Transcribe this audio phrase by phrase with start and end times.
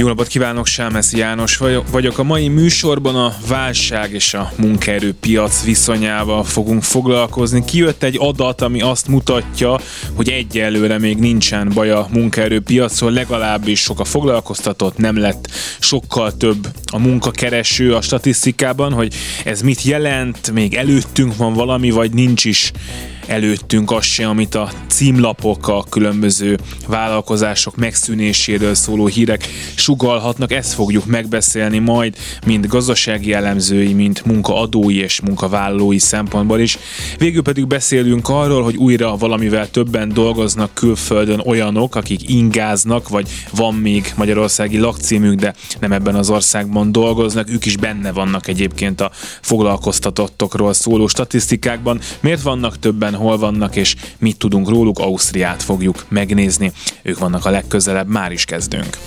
[0.00, 1.56] Jó napot kívánok, Sámeszi János
[1.90, 2.18] vagyok.
[2.18, 7.64] A mai műsorban a válság és a munkaerőpiac viszonyával fogunk foglalkozni.
[7.64, 9.80] Kijött egy adat, ami azt mutatja,
[10.14, 16.68] hogy egyelőre még nincsen baj a munkaerőpiacon, legalábbis sok a foglalkoztatott, nem lett sokkal több
[16.92, 19.14] a munkakereső a statisztikában, hogy
[19.44, 22.72] ez mit jelent, még előttünk van valami, vagy nincs is
[23.30, 30.52] előttünk az se, amit a címlapok, a különböző vállalkozások megszűnéséről szóló hírek sugalhatnak.
[30.52, 32.16] Ezt fogjuk megbeszélni majd,
[32.46, 36.78] mind gazdasági elemzői, mint munkaadói és munkavállalói szempontból is.
[37.18, 43.74] Végül pedig beszélünk arról, hogy újra valamivel többen dolgoznak külföldön olyanok, akik ingáznak, vagy van
[43.74, 49.10] még magyarországi lakcímük, de nem ebben az országban dolgoznak, ők is benne vannak egyébként a
[49.40, 52.00] foglalkoztatottokról szóló statisztikákban.
[52.20, 56.72] Miért vannak többen hol vannak, és mit tudunk róluk, Ausztriát fogjuk megnézni.
[57.02, 58.98] Ők vannak a legközelebb, már is kezdünk.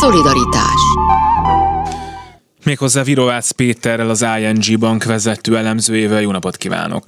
[0.00, 0.63] Szolidaritás
[2.64, 6.20] Méghozzá Virovácz Péterrel, az ING Bank vezető elemzőjével.
[6.20, 7.02] Jó napot kívánok!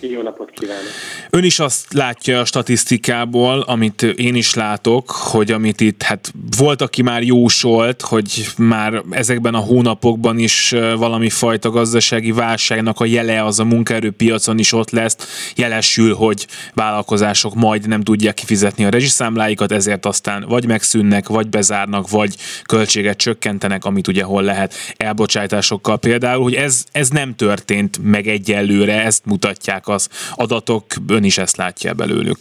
[0.00, 0.82] Jó napot kívánok!
[1.30, 6.82] Ön is azt látja a statisztikából, amit én is látok, hogy amit itt, hát volt,
[6.82, 13.44] aki már jósolt, hogy már ezekben a hónapokban is valami fajta gazdasági válságnak a jele
[13.44, 15.16] az a munkaerőpiacon is ott lesz,
[15.56, 22.10] jelesül, hogy vállalkozások majd nem tudják kifizetni a rezsiszámláikat, ezért aztán vagy megszűnnek, vagy bezárnak,
[22.10, 28.26] vagy költséget csökkentenek, amit ugye hol lehet elbocsátásokkal például, hogy ez, ez nem történt meg
[28.26, 30.08] egyelőre, ezt mutatják az
[30.44, 32.40] adatok, ön is ezt látja belőlük?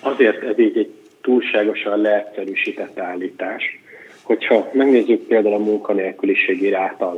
[0.00, 0.92] Azért ez így egy
[1.22, 3.62] túlságosan leegyszerűsített állítás.
[4.22, 7.08] Hogyha megnézzük például a munkanélküliségi ráta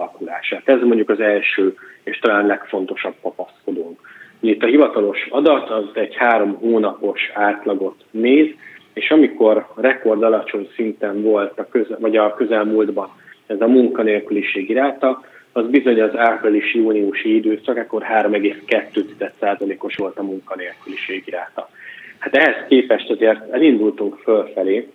[0.65, 1.75] ez mondjuk az első
[2.05, 4.01] és talán legfontosabb papaszkodónk.
[4.41, 8.47] Itt a hivatalos adat az egy három hónapos átlagot néz,
[8.93, 13.11] és amikor rekord alacsony szinten volt a közel, vagy a közelmúltban
[13.47, 15.25] ez a munkanélküliségi ráta,
[15.57, 21.69] az bizony az április-júniusi időszak, akkor 3,2%-os volt a munkanélküliség ráta.
[22.19, 24.89] Hát ehhez képest azért elindultunk fölfelé,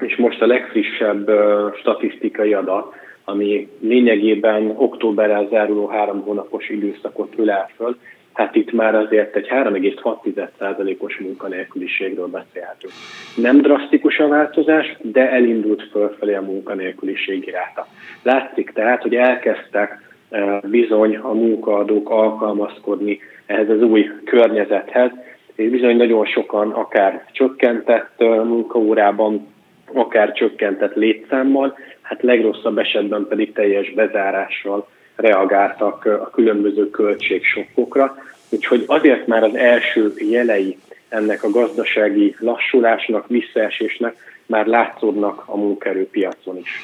[0.00, 1.30] és most a legfrissebb
[1.78, 2.94] statisztikai adat,
[3.24, 7.96] ami lényegében októberrel záruló három hónapos időszakot ül el föl,
[8.40, 12.92] hát itt már azért egy 3,6%-os munkanélküliségről beszélhetünk.
[13.36, 17.86] Nem drasztikus a változás, de elindult fölfelé a munkanélküliség ráta.
[18.22, 25.10] Látszik tehát, hogy elkezdtek e, bizony a munkaadók alkalmazkodni ehhez az új környezethez,
[25.54, 29.46] és bizony nagyon sokan akár csökkentett e, munkaórában,
[29.94, 34.88] akár csökkentett létszámmal, hát legrosszabb esetben pedig teljes bezárással
[35.20, 38.16] reagáltak a különböző költségsokkokra.
[38.48, 44.16] Úgyhogy azért már az első jelei ennek a gazdasági lassulásnak, visszaesésnek
[44.46, 46.82] már látszódnak a munkaerőpiacon is.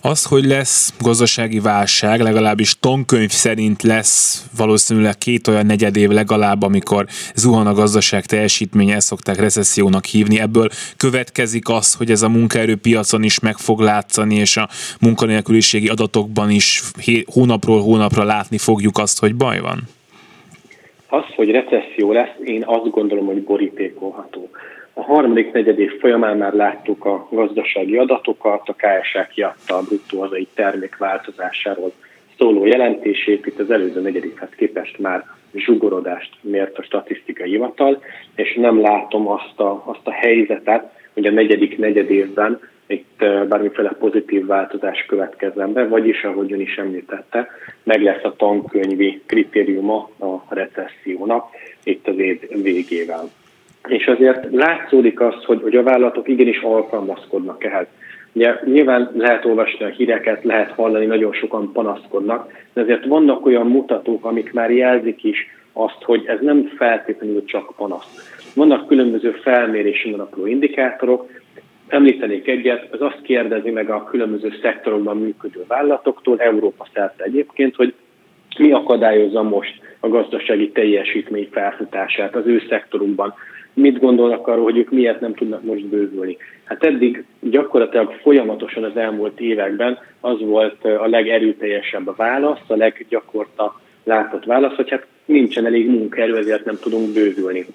[0.00, 6.62] Az, hogy lesz gazdasági válság, legalábbis tankönyv szerint lesz valószínűleg két olyan negyed év legalább,
[6.62, 10.40] amikor zuhan a gazdaság teljesítménye, ezt szokták recessziónak hívni.
[10.40, 14.68] Ebből következik az, hogy ez a munkaerőpiacon is meg fog látszani, és a
[15.00, 16.82] munkanélküliségi adatokban is
[17.32, 19.78] hónapról hónapra látni fogjuk azt, hogy baj van?
[21.08, 24.50] Az, hogy recesszió lesz, én azt gondolom, hogy borítékolható.
[25.00, 30.48] A harmadik negyedév folyamán már láttuk a gazdasági adatokat, a KSA kiadta a bruttó hazai
[30.54, 31.92] termék változásáról
[32.38, 35.24] szóló jelentését, itt az előző negyedévhez képest már
[35.54, 38.02] zsugorodást mért a statisztikai hivatal,
[38.34, 44.46] és nem látom azt a, azt a helyzetet, hogy a negyedik negyedévben itt bármiféle pozitív
[44.46, 47.48] változás következzen be, vagyis, ahogy ön is említette,
[47.82, 51.48] meg lesz a tankönyvi kritériuma a recessziónak
[51.82, 53.30] itt az év végével.
[53.90, 57.86] És azért látszódik az, hogy, hogy a vállalatok igenis alkalmazkodnak ehhez.
[58.32, 63.66] Ugye nyilván lehet olvasni a híreket, lehet hallani, nagyon sokan panaszkodnak, de azért vannak olyan
[63.66, 68.38] mutatók, amik már jelzik is azt, hogy ez nem feltétlenül csak panasz.
[68.54, 71.28] Vannak különböző felmérésen alapuló indikátorok,
[71.88, 77.94] Említenék egyet, az azt kérdezi meg a különböző szektorokban működő vállalatoktól, Európa szerte egyébként, hogy
[78.58, 83.34] mi akadályozza most a gazdasági teljesítmény felfutását az ő szektorunkban
[83.74, 86.36] mit gondolnak arról, hogy ők miért nem tudnak most bővülni.
[86.64, 93.80] Hát eddig gyakorlatilag folyamatosan az elmúlt években az volt a legerőteljesebb a válasz, a leggyakorta
[94.04, 97.66] látott válasz, hogy hát nincsen elég munkaerő, ezért nem tudunk bővülni.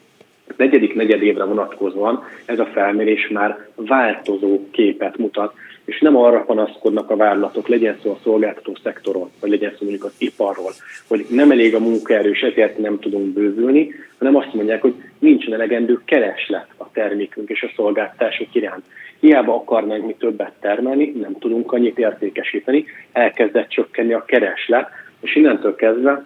[0.48, 5.54] A negyedik negyed évre vonatkozóan ez a felmérés már változó képet mutat,
[5.86, 10.04] és nem arra panaszkodnak a vállalatok, legyen szó a szolgáltató szektoron, vagy legyen szó mondjuk
[10.04, 10.72] az iparról,
[11.08, 15.54] hogy nem elég a munkaerő, és ezért nem tudunk bővülni, hanem azt mondják, hogy nincsen
[15.54, 18.84] elegendő kereslet a termékünk és a szolgáltatások iránt.
[19.20, 24.90] Hiába akarnánk mi többet termelni, nem tudunk annyit értékesíteni, elkezdett csökkenni a kereslet,
[25.22, 26.24] és innentől kezdve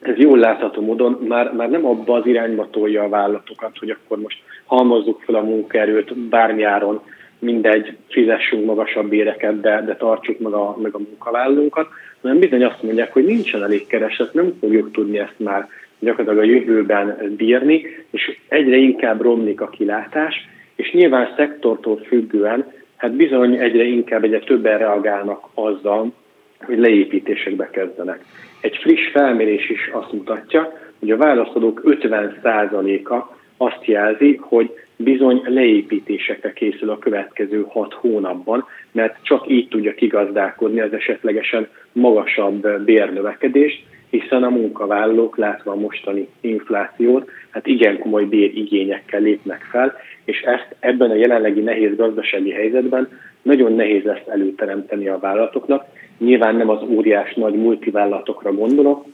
[0.00, 4.18] ez jól látható módon már, már nem abba az irányba tolja a vállalatokat, hogy akkor
[4.18, 7.02] most halmozzuk fel a munkaerőt bármiáron,
[7.38, 11.88] mindegy, fizessünk magasabb éreket, de, de tartsuk meg a, meg a munkavállalókat,
[12.22, 15.68] hanem bizony azt mondják, hogy nincsen elég kereset, nem fogjuk tudni ezt már
[15.98, 23.12] gyakorlatilag a jövőben bírni, és egyre inkább romlik a kilátás, és nyilván szektortól függően, hát
[23.12, 26.12] bizony egyre inkább egyre többen reagálnak azzal,
[26.60, 28.24] hogy leépítésekbe kezdenek.
[28.60, 36.52] Egy friss felmérés is azt mutatja, hogy a válaszadók 50%-a azt jelzi, hogy bizony leépítésekre
[36.52, 44.42] készül a következő hat hónapban, mert csak így tudja kigazdálkodni az esetlegesen magasabb bérnövekedést, hiszen
[44.42, 51.10] a munkavállalók látva a mostani inflációt, hát igen komoly bérigényekkel lépnek fel, és ezt ebben
[51.10, 53.08] a jelenlegi nehéz gazdasági helyzetben
[53.42, 55.84] nagyon nehéz lesz előteremteni a vállalatoknak.
[56.18, 59.04] Nyilván nem az óriás nagy multivállalatokra gondolok,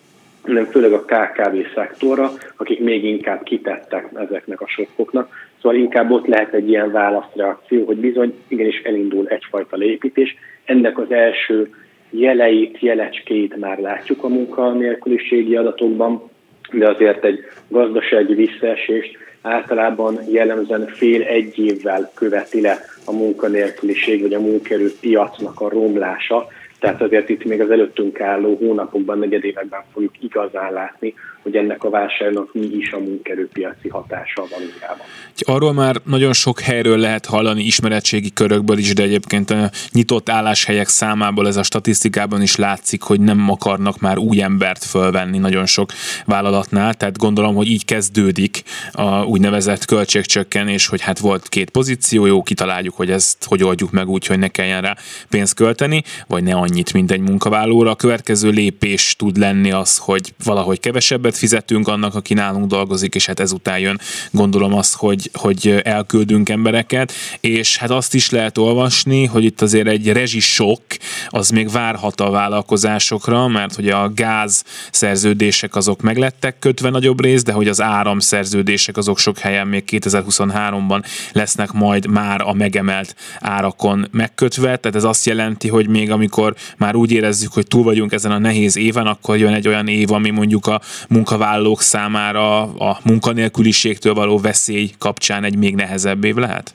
[0.47, 5.33] hanem főleg a KKV szektorra, akik még inkább kitettek ezeknek a sokkoknak.
[5.63, 10.37] Szóval inkább ott lehet egy ilyen válaszreakció, hogy bizony igenis elindul egyfajta lépítés.
[10.65, 11.71] Ennek az első
[12.11, 16.31] jeleit, jelecskéit már látjuk a munkanélküliségi adatokban,
[16.73, 17.39] de azért egy
[17.69, 25.69] gazdasági visszaesést általában jellemzően fél-egy évvel követi le a munkanélküliség vagy a munkerő piacnak a
[25.69, 26.49] romlása,
[26.85, 31.91] tehát azért itt még az előttünk álló hónapokban, negyedévekben fogjuk igazán látni, hogy ennek a
[31.91, 35.07] válságnak mi is a munkerőpiaci hatása valójában.
[35.39, 40.89] Arról már nagyon sok helyről lehet hallani ismeretségi körökből is, de egyébként a nyitott álláshelyek
[40.89, 45.91] számából ez a statisztikában is látszik, hogy nem akarnak már új embert fölvenni nagyon sok
[46.27, 48.63] vállalatnál, tehát gondolom, hogy így kezdődik
[48.93, 54.09] a úgynevezett költségcsökkenés, hogy hát volt két pozíció, jó, kitaláljuk, hogy ezt hogy oldjuk meg
[54.09, 54.97] úgy, hogy ne kelljen rá
[55.29, 57.91] pénzt költeni, vagy ne annyit, mint egy munkavállalóra.
[57.91, 63.15] A következő lépés tud lenni az, hogy valahogy kevesebbet kevesebbet fizetünk annak, aki nálunk dolgozik,
[63.15, 64.01] és hát ezután jön
[64.31, 69.87] gondolom az, hogy, hogy elküldünk embereket, és hát azt is lehet olvasni, hogy itt azért
[69.87, 70.81] egy rezsisok
[71.29, 77.43] az még várhat a vállalkozásokra, mert hogy a gáz szerződések azok meglettek kötve nagyobb rész,
[77.43, 83.15] de hogy az áram szerződések azok sok helyen még 2023-ban lesznek majd már a megemelt
[83.41, 88.13] árakon megkötve, tehát ez azt jelenti, hogy még amikor már úgy érezzük, hogy túl vagyunk
[88.13, 90.81] ezen a nehéz éven, akkor jön egy olyan év, ami mondjuk a
[91.25, 96.75] munkavállalók számára a munkanélküliségtől való veszély kapcsán egy még nehezebb év lehet?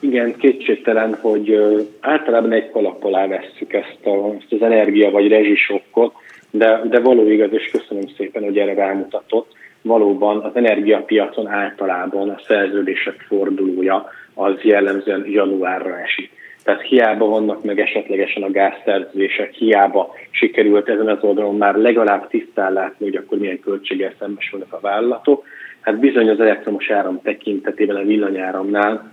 [0.00, 1.56] Igen, kétségtelen, hogy
[2.00, 6.12] általában egy kalap alá vesszük ezt, a, ezt az energia vagy rezsisokkot,
[6.50, 9.52] de, de való igaz, és köszönöm szépen, hogy erre rámutatott,
[9.82, 16.30] valóban az energiapiacon általában a szerződések fordulója az jellemzően januárra esik.
[16.68, 22.72] Tehát hiába vannak meg esetlegesen a gázszerződések, hiába sikerült ezen az oldalon már legalább tisztán
[22.72, 25.46] látni, hogy akkor milyen költséggel szembesülnek a vállalatok.
[25.80, 29.12] Hát bizony az elektromos áram tekintetében a villanyáramnál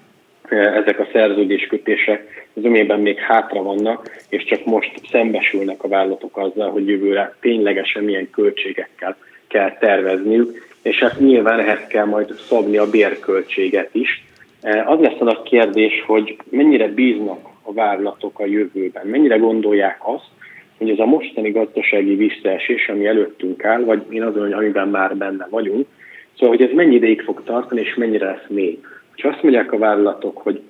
[0.49, 6.69] eh, ezek a szerződéskötések zömében még hátra vannak, és csak most szembesülnek a vállalatok azzal,
[6.69, 12.89] hogy jövőre ténylegesen milyen költségekkel kell tervezniük, és hát nyilván ehhez kell majd szabni a
[12.89, 14.24] bérköltséget is,
[14.65, 20.29] az lesz a nagy kérdés, hogy mennyire bíznak a vállalatok a jövőben, mennyire gondolják azt,
[20.77, 25.17] hogy ez a mostani gazdasági visszaesés, ami előttünk áll, vagy én azon, hogy amiben már
[25.17, 25.87] benne vagyunk,
[26.33, 28.79] szóval, hogy ez mennyi ideig fog tartani, és mennyire lesz mély.
[29.21, 30.61] Ha azt mondják a vállalatok, hogy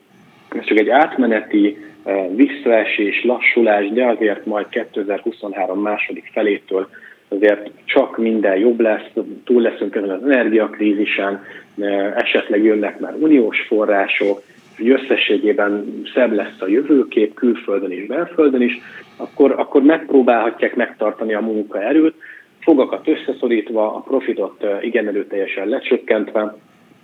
[0.50, 6.90] ez csak egy átmeneti eh, visszaesés, lassulás, de azért majd 2023 második felétől
[7.28, 9.10] azért csak minden jobb lesz,
[9.44, 11.44] túl leszünk ezen az energiakrízisen,
[12.16, 14.42] esetleg jönnek már uniós források,
[14.78, 18.82] hogy összességében szebb lesz a jövőkép külföldön és belföldön is,
[19.18, 22.16] akkor, akkor megpróbálhatják megtartani a munkaerőt,
[22.60, 26.56] fogakat összeszorítva, a profitot igen erőteljesen lecsökkentve,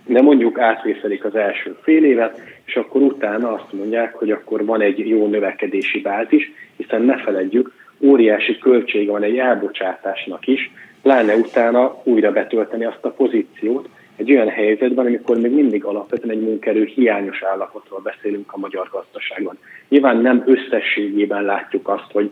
[0.06, 4.80] de mondjuk átvészelik az első fél évet, és akkor utána azt mondják, hogy akkor van
[4.80, 7.72] egy jó növekedési bázis, hiszen ne feledjük,
[8.02, 10.70] óriási költsége van egy elbocsátásnak is,
[11.02, 16.42] pláne utána újra betölteni azt a pozíciót, egy olyan helyzetben, amikor még mindig alapvetően egy
[16.42, 19.58] munkerő hiányos állapotról beszélünk a magyar gazdaságban.
[19.88, 22.30] Nyilván nem összességében látjuk azt, hogy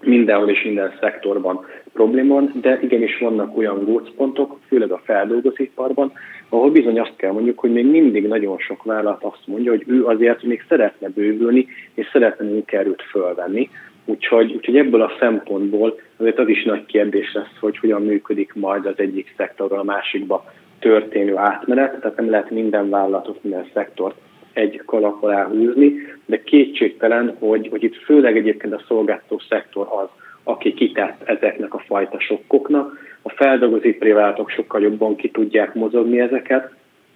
[0.00, 6.12] mindenhol és minden szektorban probléma van, de igenis vannak olyan gócpontok, főleg a feldolgozóiparban,
[6.48, 10.04] ahol bizony azt kell mondjuk, hogy még mindig nagyon sok vállalat azt mondja, hogy ő
[10.04, 13.70] azért még szeretne bővülni, és szeretne munkaerőt fölvenni.
[14.04, 18.86] Úgyhogy, úgyhogy ebből a szempontból azért az is nagy kérdés lesz, hogy hogyan működik majd
[18.86, 24.16] az egyik szektorról a másikba történő átmenet, tehát nem lehet minden vállalatot, minden szektort
[24.52, 25.94] egy kalap alá húzni,
[26.26, 30.08] de kétségtelen, hogy, hogy itt főleg egyébként a szolgáltató szektor az,
[30.42, 32.98] aki kitett ezeknek a fajta sokkoknak.
[33.22, 36.72] A feldolgozóipari vállalatok sokkal jobban ki tudják mozogni ezeket,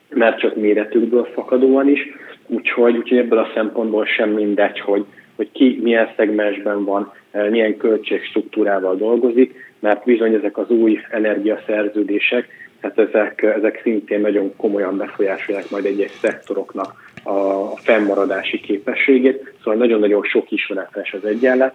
[0.08, 2.00] mert csak méretükből fakadóan is,
[2.46, 5.04] úgyhogy, úgyhogy ebből a szempontból sem mindegy, hogy,
[5.38, 12.48] hogy ki milyen szegmensben van, eh, milyen költségstruktúrával dolgozik, mert bizony ezek az új energiaszerződések,
[12.82, 20.22] hát ezek, ezek szintén nagyon komolyan befolyásolják majd egyes szektoroknak a fennmaradási képességét, szóval nagyon-nagyon
[20.22, 21.74] sok ismeretes az egyenlet,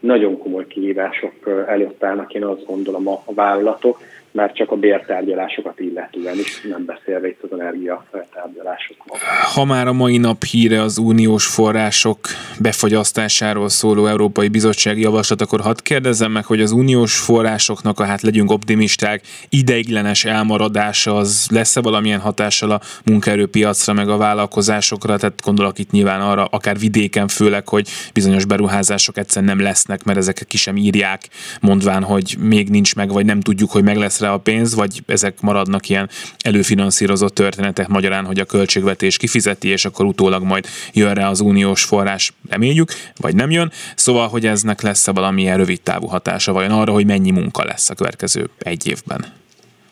[0.00, 3.98] nagyon komoly kihívások előtt állnak, én azt gondolom a vállalatok,
[4.34, 9.18] már csak a bértárgyalásokat illetően is, nem beszélve itt az energiatárgyalásokról.
[9.54, 12.18] Ha már a mai nap híre az uniós források
[12.60, 18.22] befagyasztásáról szóló Európai Bizottság javaslat, akkor hadd kérdezzem meg, hogy az uniós forrásoknak a hát
[18.22, 25.78] legyünk optimisták, ideiglenes elmaradása az lesz-e valamilyen hatással a munkaerőpiacra, meg a vállalkozásokra, tehát gondolok
[25.78, 30.56] itt nyilván arra, akár vidéken főleg, hogy bizonyos beruházások egyszerűen nem lesznek, mert ezek ki
[30.56, 31.28] sem írják,
[31.60, 34.92] mondván, hogy még nincs meg, vagy nem tudjuk, hogy meg lesz rá a pénz, vagy
[35.06, 36.08] ezek maradnak ilyen
[36.44, 40.64] előfinanszírozott történetek magyarán, hogy a költségvetés kifizeti, és akkor utólag majd
[40.94, 42.88] jön rá az uniós forrás, reméljük,
[43.20, 43.70] vagy nem jön.
[43.94, 47.94] Szóval, hogy eznek lesz-e valamilyen rövid távú hatása, vajon arra, hogy mennyi munka lesz a
[47.94, 49.20] következő egy évben?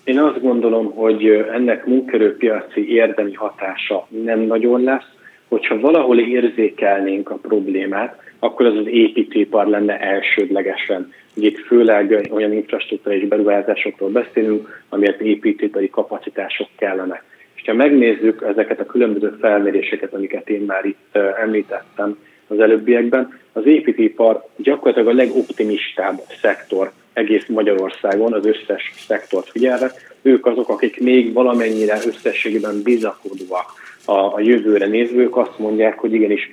[0.05, 5.11] Én azt gondolom, hogy ennek munkerőpiaci érdemi hatása nem nagyon lesz,
[5.49, 11.13] hogyha valahol érzékelnénk a problémát, akkor az az építőipar lenne elsődlegesen.
[11.35, 17.23] Ugye itt főleg olyan infrastruktúrális beruházásokról beszélünk, amiért építőipari kapacitások kellenek.
[17.55, 23.67] És ha megnézzük ezeket a különböző felméréseket, amiket én már itt említettem az előbbiekben, az
[23.67, 29.93] építőipar gyakorlatilag a legoptimistább szektor egész Magyarországon, az összes szektort figyelve.
[30.23, 33.73] Ők azok, akik még valamennyire összességében bizakodóak
[34.05, 36.51] a, a jövőre nézvők, azt mondják, hogy igenis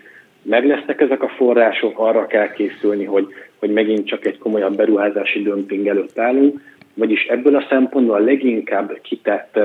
[0.50, 3.28] meg lesznek ezek a források, arra kell készülni, hogy,
[3.60, 6.62] hogy megint csak egy komolyabb beruházási dömping előtt állunk,
[6.94, 9.60] vagyis ebből a szempontból a leginkább kitett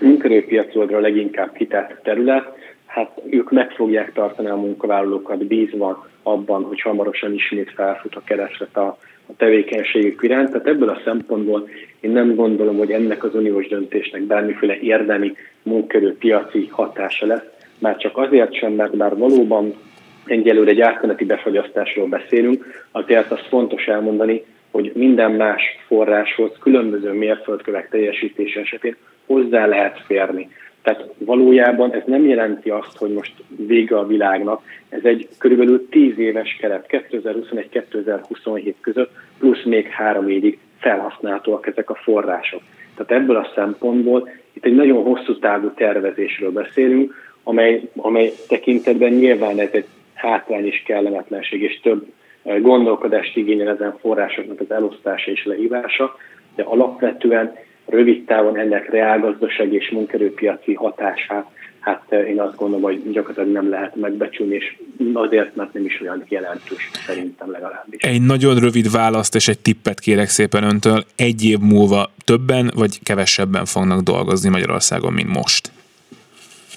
[0.00, 2.52] munkerőpiacoldra leginkább kitett terület,
[2.86, 8.76] hát ők meg fogják tartani a munkavállalókat bízva abban, hogy hamarosan ismét felfut a kereslet
[8.76, 8.86] a,
[9.26, 10.50] a tevékenységük iránt.
[10.50, 11.68] Tehát ebből a szempontból
[12.00, 17.44] én nem gondolom, hogy ennek az uniós döntésnek bármiféle érdemi munkerőpiaci hatása lesz,
[17.78, 19.74] már csak azért sem, mert bár valóban
[20.26, 27.88] egyelőre egy átmeneti befagyasztásról beszélünk, azért azt fontos elmondani, hogy minden más forráshoz különböző mérföldkövek
[27.88, 30.48] teljesítése esetén hozzá lehet férni.
[30.82, 33.32] Tehát valójában ez nem jelenti azt, hogy most
[33.66, 40.58] vége a világnak, ez egy körülbelül 10 éves keret, 2021-2027 között, plusz még három évig
[40.78, 42.60] felhasználhatóak ezek a források.
[42.96, 49.58] Tehát ebből a szempontból itt egy nagyon hosszú távú tervezésről beszélünk, amely, amely tekintetben nyilván
[49.58, 49.86] ez egy
[50.22, 52.06] hátrány és kellemetlenség, és több
[52.42, 56.16] eh, gondolkodást igényel ezen forrásoknak az elosztása és lehívása,
[56.54, 57.54] de alapvetően
[57.86, 61.46] rövid távon ennek reálgazdaság és munkerőpiaci hatását,
[61.80, 64.76] hát eh, én azt gondolom, hogy gyakorlatilag nem lehet megbecsülni, és
[65.12, 68.02] azért, mert nem is olyan jelentős, szerintem legalábbis.
[68.02, 71.04] Egy nagyon rövid választ és egy tippet kérek szépen öntől.
[71.16, 75.70] Egy év múlva többen vagy kevesebben fognak dolgozni Magyarországon, mint most?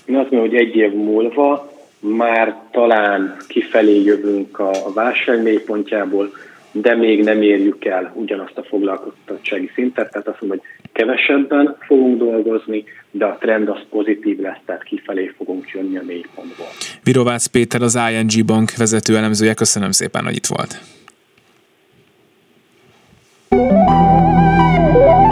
[0.06, 1.74] Én azt mondom, hogy egy év múlva
[2.06, 6.32] már talán kifelé jövünk a, a válság mélypontjából,
[6.72, 12.18] de még nem érjük el ugyanazt a foglalkoztatottsági szintet, tehát azt mondom, hogy kevesebben fogunk
[12.18, 16.68] dolgozni, de a trend az pozitív lesz, tehát kifelé fogunk jönni a mélypontból.
[17.04, 20.80] Virovácz Péter, az ING Bank vezető elemzője, köszönöm szépen, hogy itt volt.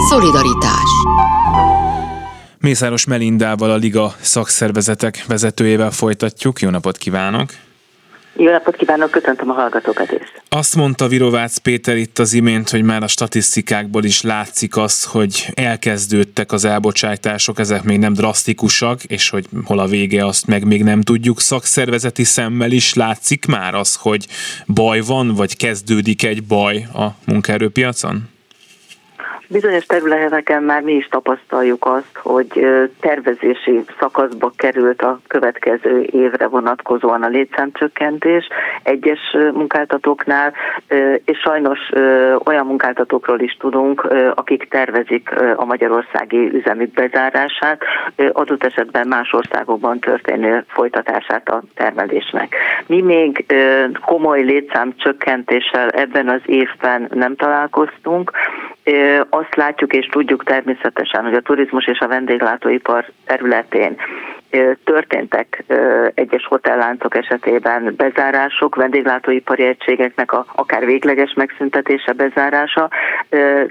[0.09, 0.91] Szolidaritás
[2.63, 6.59] Mészáros Melindával, a Liga szakszervezetek vezetőjével folytatjuk.
[6.59, 7.49] Jó napot kívánok!
[8.35, 10.21] Jó napot kívánok, köszöntöm a hallgatókat is.
[10.49, 15.47] Azt mondta Virovácz Péter itt az imént, hogy már a statisztikákból is látszik az, hogy
[15.53, 20.83] elkezdődtek az elbocsátások, ezek még nem drasztikusak, és hogy hol a vége, azt meg még
[20.83, 21.39] nem tudjuk.
[21.39, 24.27] Szakszervezeti szemmel is látszik már az, hogy
[24.67, 28.31] baj van, vagy kezdődik egy baj a munkaerőpiacon?
[29.53, 32.67] Bizonyos területeken már mi is tapasztaljuk azt, hogy
[32.99, 38.47] tervezési szakaszba került a következő évre vonatkozóan a létszámcsökkentés
[38.83, 39.19] egyes
[39.53, 40.53] munkáltatóknál,
[41.25, 41.79] és sajnos
[42.45, 47.81] olyan munkáltatókról is tudunk, akik tervezik a magyarországi üzemük bezárását,
[48.31, 52.55] adott esetben más országokban történő folytatását a termelésnek.
[52.85, 53.45] Mi még
[54.05, 58.31] komoly létszámcsökkentéssel ebben az évben nem találkoztunk,
[59.29, 63.95] azt látjuk és tudjuk természetesen, hogy a turizmus és a vendéglátóipar területén
[64.83, 65.63] történtek
[66.13, 72.89] egyes hotelláncok esetében bezárások, vendéglátóipari egységeknek a, akár végleges megszüntetése, bezárása,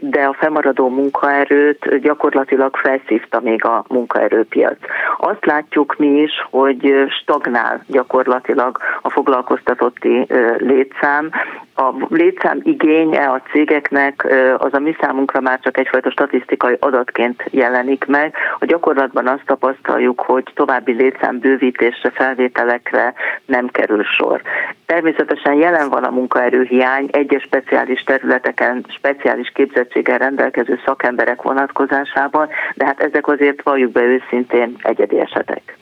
[0.01, 4.79] de a fennmaradó munkaerőt gyakorlatilag felszívta még a munkaerőpiac.
[5.19, 11.31] Azt látjuk mi is, hogy stagnál gyakorlatilag a foglalkoztatotti létszám.
[11.77, 18.05] A létszám igénye a cégeknek az a mi számunkra már csak egyfajta statisztikai adatként jelenik
[18.07, 18.35] meg.
[18.59, 23.15] A gyakorlatban azt tapasztaljuk, hogy további létszámbővítésre, felvételekre
[23.47, 24.43] nem kerül sor.
[24.87, 33.01] Természetesen jelen van a munkaerőhiány egyes speciális területeken, speciális képzettséggel rendelkező szakemberek vonatkozásában, de hát
[33.01, 35.77] ezek azért valljuk be őszintén egyedi esetek.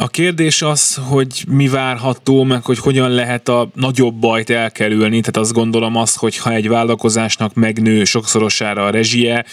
[0.00, 5.20] A kérdés az, hogy mi várható, meg hogy hogyan lehet a nagyobb bajt elkerülni.
[5.20, 9.44] Tehát azt gondolom azt, hogy ha egy vállalkozásnak megnő sokszorosára a rezsie,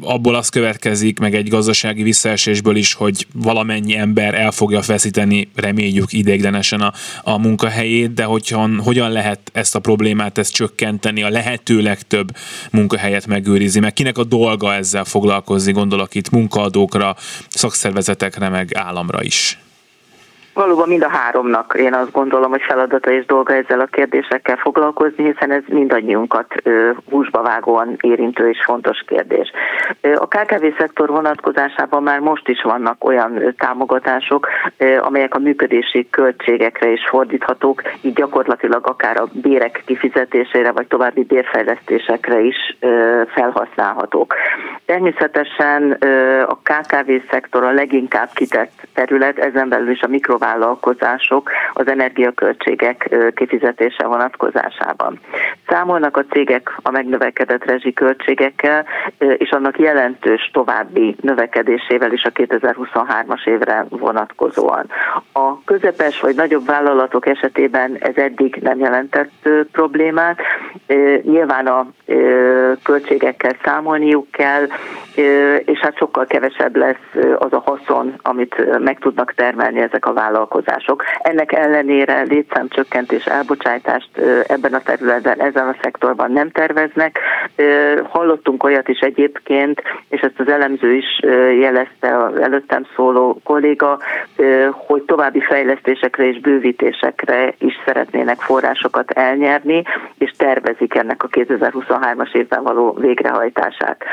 [0.00, 6.12] abból az következik, meg egy gazdasági visszaesésből is, hogy valamennyi ember el fogja feszíteni, reméljük
[6.12, 6.92] ideiglenesen a,
[7.22, 12.36] a munkahelyét, de hogyha, hogyan lehet ezt a problémát ezt csökkenteni, a lehető legtöbb
[12.70, 17.16] munkahelyet megőrizni, meg kinek a dolga ezzel foglalkozni, gondolok itt munkaadókra,
[17.48, 19.58] szakszervezetekre, meg államra is.
[20.54, 25.24] Valóban mind a háromnak én azt gondolom, hogy feladata és dolga ezzel a kérdésekkel foglalkozni,
[25.24, 26.54] hiszen ez mindannyiunkat
[27.10, 29.50] húsba vágóan érintő és fontos kérdés.
[30.00, 34.48] A KKV szektor vonatkozásában már most is vannak olyan támogatások,
[35.00, 42.40] amelyek a működési költségekre is fordíthatók, így gyakorlatilag akár a bérek kifizetésére vagy további bérfejlesztésekre
[42.40, 42.76] is
[43.26, 44.34] felhasználhatók.
[44.86, 45.92] Természetesen
[46.46, 53.16] a KKV szektor a leginkább kitett terület, ezen belül is a mikro vállalkozások az energiaköltségek
[53.34, 55.20] kifizetése vonatkozásában.
[55.68, 58.84] Számolnak a cégek a megnövekedett rezsiköltségekkel,
[59.18, 64.86] és annak jelentős további növekedésével is a 2023-as évre vonatkozóan.
[65.32, 70.38] A közepes vagy nagyobb vállalatok esetében ez eddig nem jelentett problémát.
[71.22, 71.86] Nyilván a
[72.82, 74.66] költségekkel számolniuk kell,
[75.64, 80.33] és hát sokkal kevesebb lesz az a haszon, amit meg tudnak termelni ezek a vállalatok
[80.34, 81.04] vállalkozások.
[81.18, 84.08] Ennek ellenére létszámcsökkentés, elbocsátást
[84.46, 87.18] ebben a területen, ezen a szektorban nem terveznek.
[88.08, 91.20] Hallottunk olyat is egyébként, és ezt az elemző is
[91.60, 93.98] jelezte az előttem szóló kolléga,
[94.72, 99.82] hogy további fejlesztésekre és bővítésekre is szeretnének forrásokat elnyerni,
[100.18, 104.04] és tervezik ennek a 2023-as évben való végrehajtását.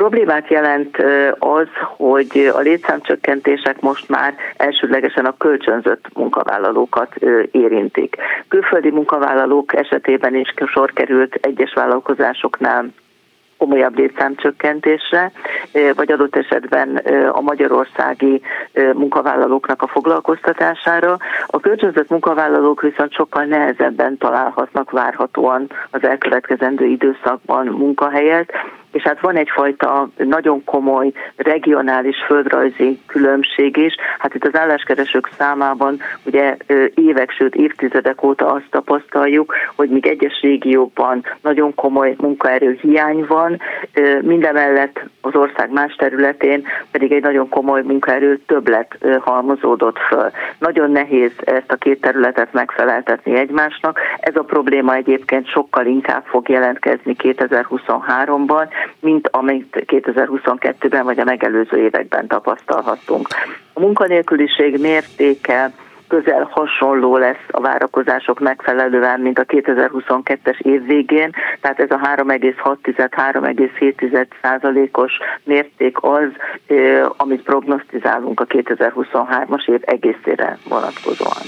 [0.00, 0.96] Problémát jelent
[1.38, 7.14] az, hogy a létszámcsökkentések most már elsődlegesen a kölcsönzött munkavállalókat
[7.50, 8.16] érintik.
[8.48, 12.92] Külföldi munkavállalók esetében is sor került egyes vállalkozásoknál
[13.58, 15.32] komolyabb létszámcsökkentésre,
[15.94, 16.96] vagy adott esetben
[17.32, 18.42] a magyarországi
[18.92, 21.16] munkavállalóknak a foglalkoztatására.
[21.46, 28.52] A kölcsönzött munkavállalók viszont sokkal nehezebben találhatnak várhatóan az elkövetkezendő időszakban munkahelyet,
[28.92, 33.94] és hát van egyfajta nagyon komoly regionális földrajzi különbség is.
[34.18, 36.56] Hát itt az álláskeresők számában ugye
[36.94, 43.60] évek, sőt évtizedek óta azt tapasztaljuk, hogy míg egyes régiókban nagyon komoly munkaerő hiány van,
[44.20, 50.30] mindemellett az ország más területén pedig egy nagyon komoly munkaerő többlet halmozódott föl.
[50.58, 53.98] Nagyon nehéz ezt a két területet megfeleltetni egymásnak.
[54.20, 58.68] Ez a probléma egyébként sokkal inkább fog jelentkezni 2023-ban,
[59.00, 63.28] mint amit 2022-ben vagy a megelőző években tapasztalhattunk.
[63.72, 65.70] A munkanélküliség mértéke
[66.10, 74.26] közel hasonló lesz a várakozások megfelelően, mint a 2022-es év végén, tehát ez a 3,6-3,7
[74.42, 75.12] százalékos
[75.44, 76.28] mérték az,
[77.16, 81.42] amit prognosztizálunk a 2023-as év egészére vonatkozóan.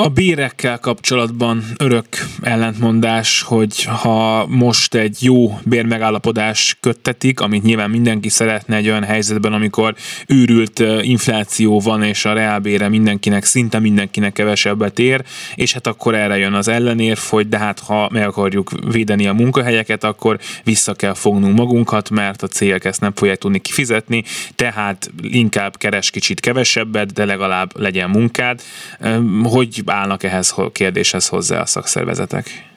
[0.00, 2.06] A bérekkel kapcsolatban örök
[2.40, 9.52] ellentmondás, hogy ha most egy jó bérmegállapodás köttetik, amit nyilván mindenki szeretne egy olyan helyzetben,
[9.52, 9.94] amikor
[10.26, 16.36] őrült infláció van, és a reálbére mindenkinek, szinte mindenkinek kevesebbet ér, és hát akkor erre
[16.36, 21.14] jön az ellenérv, hogy de hát ha meg akarjuk védeni a munkahelyeket, akkor vissza kell
[21.14, 27.12] fognunk magunkat, mert a cégek ezt nem fogják tudni kifizetni, tehát inkább keres kicsit kevesebbet,
[27.12, 28.62] de legalább legyen munkád.
[29.42, 32.76] Hogy állnak ehhez a kérdéshez hozzá a szakszervezetek?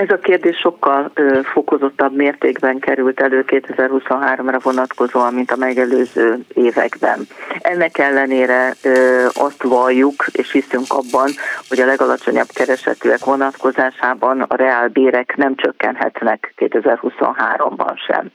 [0.00, 7.18] Ez a kérdés sokkal ö, fokozottabb mértékben került elő 2023-ra vonatkozóan, mint a megelőző években.
[7.60, 11.30] Ennek ellenére ö, azt valljuk, és hiszünk abban,
[11.68, 18.26] hogy a legalacsonyabb keresetűek vonatkozásában a reálbérek nem csökkenhetnek 2023-ban sem.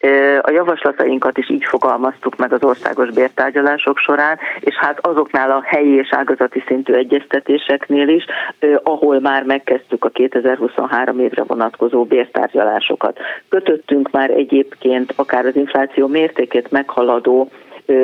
[0.00, 5.62] Ö, a javaslatainkat is így fogalmaztuk meg az országos bértárgyalások során, és hát azoknál a
[5.64, 8.24] helyi és ágazati szintű egyeztetéseknél is,
[8.58, 13.18] ö, ahol már megkezdtük a 2023 három évre vonatkozó bértárgyalásokat.
[13.48, 17.50] Kötöttünk már egyébként akár az infláció mértékét meghaladó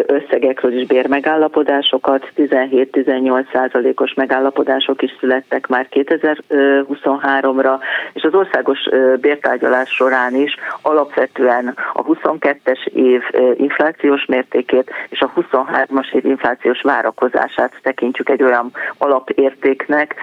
[0.07, 7.79] összegekről is bérmegállapodásokat, 17-18 százalékos megállapodások is születtek már 2023-ra,
[8.12, 8.79] és az országos
[9.20, 13.22] bértárgyalás során is alapvetően a 22-es év
[13.57, 20.14] inflációs mértékét és a 23-as év inflációs várakozását tekintjük egy olyan alapértéknek,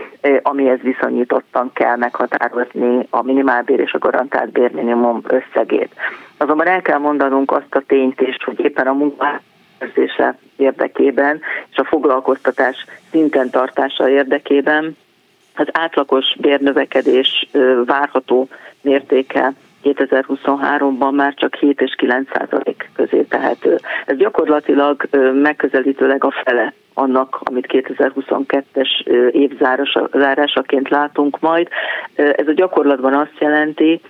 [0.42, 5.94] amihez viszonyítottan kell meghatározni a minimálbér és a garantált bérminimum összegét.
[6.38, 9.42] Azonban el kell mondanunk azt a tényt is, hogy éppen a munka
[9.84, 11.42] megőrzése érdekében
[11.72, 14.98] és a foglalkoztatás szinten tartása érdekében
[15.56, 17.50] az átlagos bérnövekedés
[17.86, 18.48] várható
[18.82, 23.80] mértéke 2023-ban már csak 7 és 9 százalék közé tehető.
[24.06, 29.52] Ez gyakorlatilag megközelítőleg a fele annak, amit 2022-es év
[30.12, 31.68] zárásaként látunk majd.
[32.16, 34.02] Ez a gyakorlatban azt jelenti,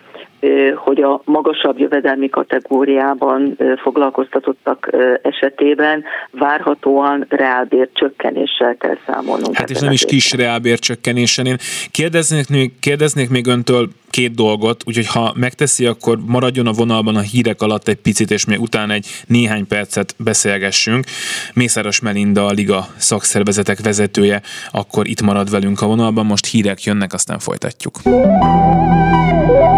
[0.76, 4.90] hogy a magasabb jövedelmi kategóriában foglalkoztatottak
[5.22, 9.56] esetében várhatóan reálbér csökkenéssel kell számolnunk.
[9.56, 11.46] Hát és nem is kis reálbér csökkenésen.
[11.46, 11.58] Én
[11.92, 17.20] kérdeznék még, kérdeznék még öntől két dolgot, úgyhogy ha megteszi, akkor maradjon a vonalban a
[17.20, 21.06] hírek alatt egy picit, és még utána egy néhány percet beszélgessünk.
[21.54, 27.14] Mészáros Melinda, a Liga szakszervezetek vezetője, akkor itt marad velünk a vonalban, most hírek jönnek,
[27.14, 27.96] aztán folytatjuk.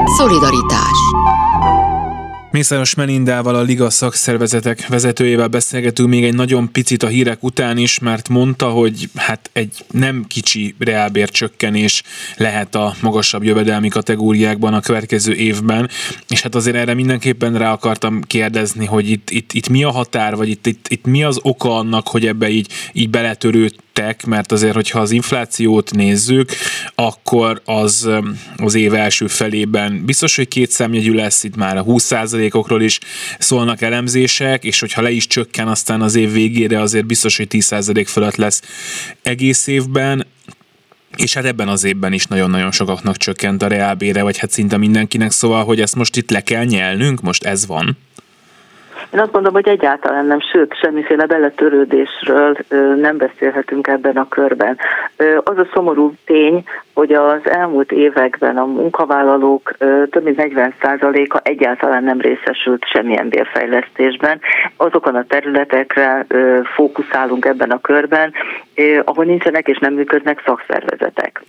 [0.07, 0.99] Szolidaritás
[2.55, 7.99] Mészáros Melindával, a Liga szakszervezetek vezetőjével beszélgetünk még egy nagyon picit a hírek után is,
[7.99, 12.03] mert mondta, hogy hát egy nem kicsi reálbér csökkenés
[12.37, 15.89] lehet a magasabb jövedelmi kategóriákban a következő évben,
[16.27, 20.35] és hát azért erre mindenképpen rá akartam kérdezni, hogy itt, itt, itt mi a határ,
[20.35, 24.51] vagy itt, itt, itt mi az oka annak, hogy ebbe így, így beletörődt tettek, mert
[24.51, 26.51] azért, hogyha az inflációt nézzük,
[26.95, 28.09] akkor az
[28.57, 31.81] az év első felében biztos, hogy két számjegyű lesz, itt már a
[32.49, 32.99] 20%-okról is
[33.39, 38.05] szólnak elemzések, és hogyha le is csökken aztán az év végére, azért biztos, hogy 10%
[38.07, 38.61] fölött lesz
[39.21, 40.27] egész évben,
[41.17, 45.31] és hát ebben az évben is nagyon-nagyon sokaknak csökkent a reálbére, vagy hát szinte mindenkinek,
[45.31, 47.97] szóval, hogy ezt most itt le kell nyelnünk, most ez van.
[49.13, 52.57] Én azt mondom, hogy egyáltalán nem, sőt, semmiféle beletörődésről
[52.95, 54.77] nem beszélhetünk ebben a körben.
[55.43, 56.63] Az a szomorú tény,
[56.93, 59.75] hogy az elmúlt években a munkavállalók
[60.09, 64.39] több mint 40%-a egyáltalán nem részesült semmilyen bérfejlesztésben.
[64.77, 66.25] Azokon a területekre
[66.75, 68.33] fókuszálunk ebben a körben,
[69.03, 71.43] ahol nincsenek és nem működnek szakszervezetek.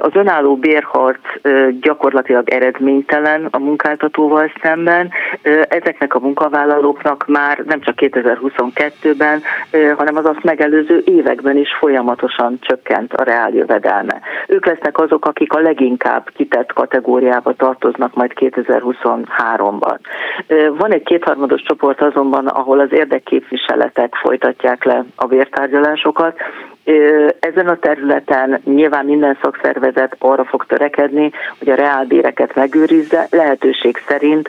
[0.00, 1.20] Az önálló bérharc
[1.80, 5.10] gyakorlatilag eredménytelen a munkáltatóval szemben.
[5.68, 6.18] Ezeknek a
[6.68, 9.42] munkavállalóknak már nem csak 2022-ben,
[9.96, 13.46] hanem az azt megelőző években is folyamatosan csökkent a reál.
[14.46, 19.98] Ők lesznek azok, akik a leginkább kitett kategóriába tartoznak majd 2023-ban.
[20.78, 26.36] Van egy kétharmados csoport azonban, ahol az érdekképviseletek folytatják le a vértárgyalásokat,
[27.40, 34.48] ezen a területen nyilván minden szakszervezet arra fog törekedni, hogy a reálbéreket megőrizze, lehetőség szerint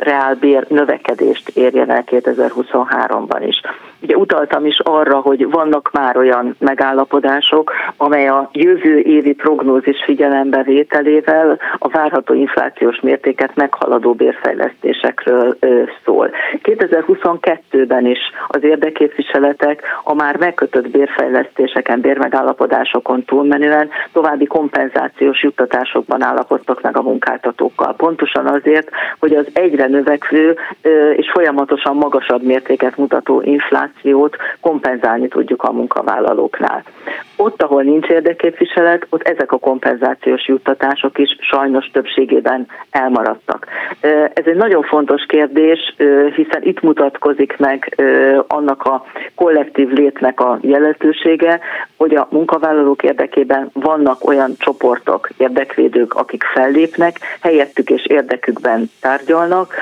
[0.00, 3.60] reálbér növekedést érjen el 2023-ban is.
[4.02, 10.62] Ugye utaltam is arra, hogy vannak már olyan megállapodások, amely a jövő évi prognózis figyelembe
[10.62, 15.56] vételével a várható inflációs mértéket meghaladó bérfejlesztésekről
[16.04, 16.30] szól.
[16.62, 26.96] 2022-ben is az érdekképviseletek a már megkötött bérfejlesztéseken, bérmegállapodásokon túlmenően további kompenzációs juttatásokban állapodtak meg
[26.96, 27.94] a munkáltatókkal.
[27.96, 30.56] Pontosan azért, hogy az egyre növekvő
[31.16, 36.82] és folyamatosan magasabb mértéket mutató inflációt kompenzálni tudjuk a munkavállalóknál.
[37.36, 43.66] Ott, ahol nincs érdekképviselet, ott ezek a kompenzációs juttatások is sajnos többségében elmaradtak.
[44.32, 45.94] Ez egy nagyon fontos kérdés,
[46.34, 48.02] hiszen itt mutatkozik meg
[48.46, 51.60] annak a kollektív létnek a jelentősége,
[51.96, 59.74] hogy a munkavállalók érdekében vannak olyan csoportok, érdekvédők, akik fellépnek, helyettük és érdekükben tárgyalnak,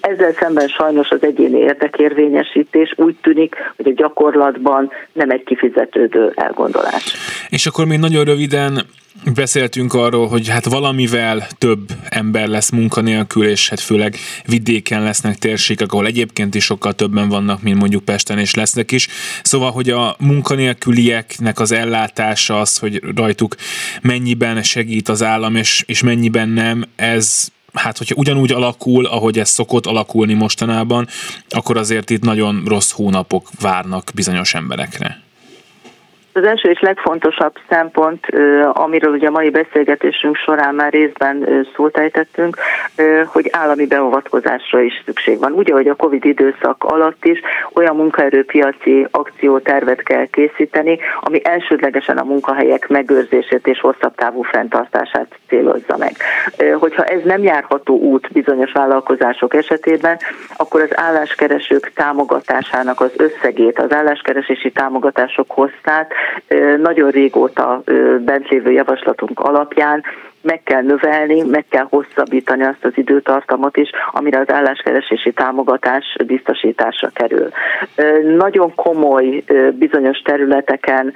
[0.00, 7.14] ezzel szemben sajnos az egyéni érdekérvényesítés úgy tűnik, hogy a gyakorlatban nem egy kifizetődő elgondolás.
[7.48, 8.86] És akkor még nagyon röviden
[9.34, 14.14] beszéltünk arról, hogy hát valamivel több ember lesz munkanélkül, és hát főleg
[14.46, 19.08] vidéken lesznek térségek, ahol egyébként is sokkal többen vannak, mint mondjuk Pesten és lesznek is.
[19.42, 23.54] Szóval, hogy a munkanélkülieknek az ellátása az, hogy rajtuk
[24.02, 29.48] mennyiben segít az állam, és, és mennyiben nem, ez hát hogyha ugyanúgy alakul, ahogy ez
[29.48, 31.08] szokott alakulni mostanában,
[31.48, 35.22] akkor azért itt nagyon rossz hónapok várnak bizonyos emberekre.
[36.36, 38.26] Az első és legfontosabb szempont,
[38.72, 42.56] amiről ugye a mai beszélgetésünk során már részben szót ejtettünk,
[43.26, 45.52] hogy állami beavatkozásra is szükség van.
[45.52, 47.40] Ugye, hogy a Covid időszak alatt is
[47.72, 55.96] olyan munkaerőpiaci akciótervet kell készíteni, ami elsődlegesen a munkahelyek megőrzését és hosszabb távú fenntartását célozza
[55.96, 56.12] meg.
[56.78, 60.18] Hogyha ez nem járható út bizonyos vállalkozások esetében,
[60.56, 66.12] akkor az álláskeresők támogatásának az összegét, az álláskeresési támogatások hosszát
[66.76, 67.82] nagyon régóta
[68.18, 70.04] bent lévő javaslatunk alapján
[70.44, 77.08] meg kell növelni, meg kell hosszabbítani azt az időtartamot is, amire az álláskeresési támogatás biztosításra
[77.12, 77.48] kerül.
[78.36, 81.12] Nagyon komoly bizonyos területeken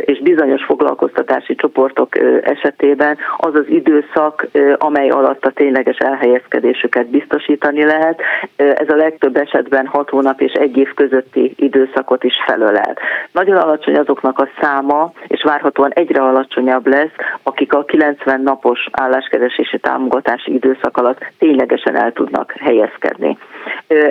[0.00, 2.08] és bizonyos foglalkoztatási csoportok
[2.42, 4.46] esetében az az időszak,
[4.78, 8.20] amely alatt a tényleges elhelyezkedésüket biztosítani lehet,
[8.56, 12.96] ez a legtöbb esetben 6 hónap és egy év közötti időszakot is felölel.
[13.32, 17.12] Nagyon alacsony azoknak a száma, és várhatóan egyre alacsonyabb lesz,
[17.42, 23.38] akik a 90 nap napos álláskeresési támogatási időszak alatt ténylegesen el tudnak helyezkedni.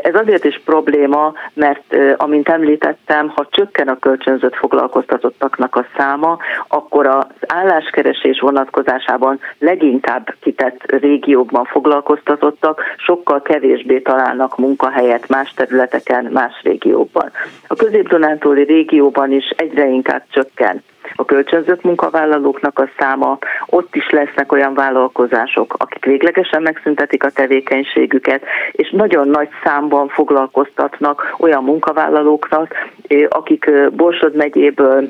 [0.01, 6.37] Ez azért is probléma, mert amint említettem, ha csökken a kölcsönzött foglalkoztatottaknak a száma,
[6.67, 16.61] akkor az álláskeresés vonatkozásában leginkább kitett régiókban foglalkoztatottak sokkal kevésbé találnak munkahelyet más területeken, más
[16.63, 17.31] régiókban.
[17.67, 20.83] A közép-dunántúli régióban is egyre inkább csökken
[21.15, 28.43] a kölcsönzött munkavállalóknak a száma, ott is lesznek olyan vállalkozások, akik véglegesen megszüntetik a tevékenységüket,
[28.71, 32.73] és nagyon nagy számban foglalkoztatnak olyan munkavállalóknak,
[33.07, 35.09] eh, akik eh, Borsod megyéből,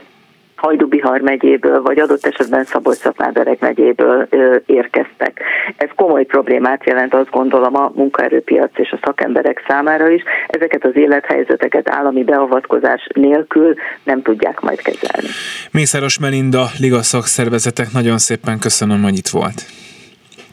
[0.55, 4.27] Hajdubihar megyéből, vagy adott esetben szabolcs szatmár megyéből
[4.65, 5.41] érkeztek.
[5.77, 10.23] Ez komoly problémát jelent, azt gondolom a munkaerőpiac és a szakemberek számára is.
[10.47, 15.27] Ezeket az élethelyzeteket állami beavatkozás nélkül nem tudják majd kezelni.
[15.71, 19.65] Mészáros Melinda, Liga szakszervezetek, nagyon szépen köszönöm, hogy itt volt.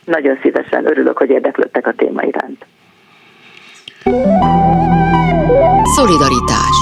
[0.04, 2.66] Nagyon szívesen, örülök, hogy érdeklődtek a téma iránt.
[5.96, 6.81] Szolidaritás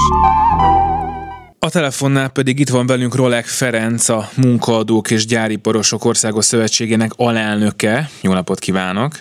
[1.63, 8.09] a telefonnál pedig itt van velünk Rolek Ferenc, a Munkaadók és Gyáriparosok Országos Szövetségének alelnöke.
[8.21, 9.11] Jó napot kívánok!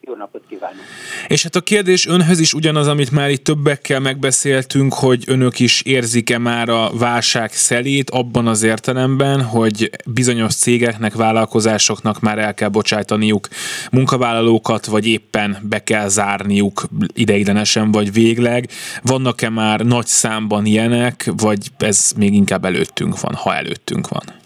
[0.00, 0.42] Jó napot
[0.72, 0.90] kívánok!
[1.26, 5.82] És hát a kérdés önhöz is ugyanaz, amit már itt többekkel megbeszéltünk, hogy önök is
[5.82, 12.68] érzik-e már a válság szelét abban az értelemben, hogy bizonyos cégeknek, vállalkozásoknak már el kell
[12.68, 13.48] bocsájtaniuk
[13.90, 18.68] munkavállalókat, vagy éppen be kell zárniuk ideiglenesen, vagy végleg.
[19.02, 24.41] Vannak-e már nagy számban ilyenek, vagy ez még inkább előttünk van, ha előttünk van?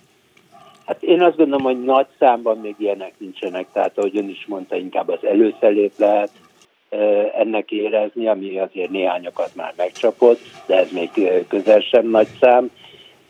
[0.87, 4.77] Hát én azt gondolom, hogy nagy számban még ilyenek nincsenek, tehát ahogy ön is mondta,
[4.77, 6.31] inkább az előszelép lehet
[7.39, 11.11] ennek érezni, ami azért néhányakat már megcsapott, de ez még
[11.49, 12.71] közel sem nagy szám.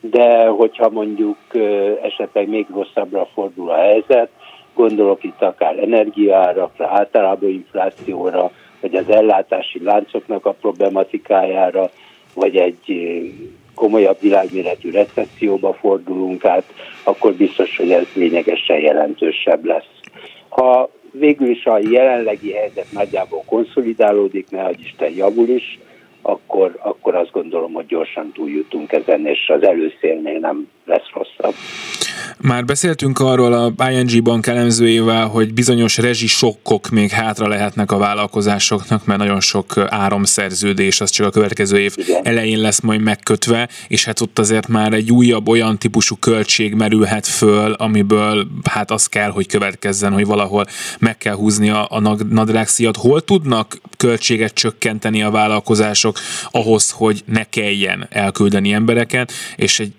[0.01, 1.39] De hogyha mondjuk
[2.03, 4.29] esetleg még rosszabbra fordul a helyzet,
[4.75, 11.91] gondolok itt akár energiaárakra, általában inflációra, vagy az ellátási láncoknak a problematikájára,
[12.35, 12.79] vagy egy
[13.77, 16.65] komolyabb világméretű recesszióba fordulunk át,
[17.05, 19.91] akkor biztos, hogy ez lényegesen jelentősebb lesz.
[20.49, 25.79] Ha végül is a jelenlegi helyzet nagyjából konszolidálódik, ne hogy Isten javul is,
[26.23, 31.55] akkor, akkor azt gondolom, hogy gyorsan túljutunk ezen, és az előszélnél nem lesz rosszabb.
[32.41, 37.99] Már beszéltünk arról a ING bank elemzőjével, hogy bizonyos rezsi sokkok még hátra lehetnek a
[37.99, 42.25] vállalkozásoknak, mert nagyon sok áramszerződés az csak a következő év Igen.
[42.25, 47.27] elején lesz majd megkötve, és hát ott azért már egy újabb olyan típusú költség merülhet
[47.27, 50.67] föl, amiből hát az kell, hogy következzen, hogy valahol
[50.99, 52.97] meg kell húzni a, a nadrágszíjat.
[52.97, 56.19] Hol tudnak költséget csökkenteni a vállalkozások
[56.51, 59.93] ahhoz, hogy ne kelljen elküldeni embereket, és egy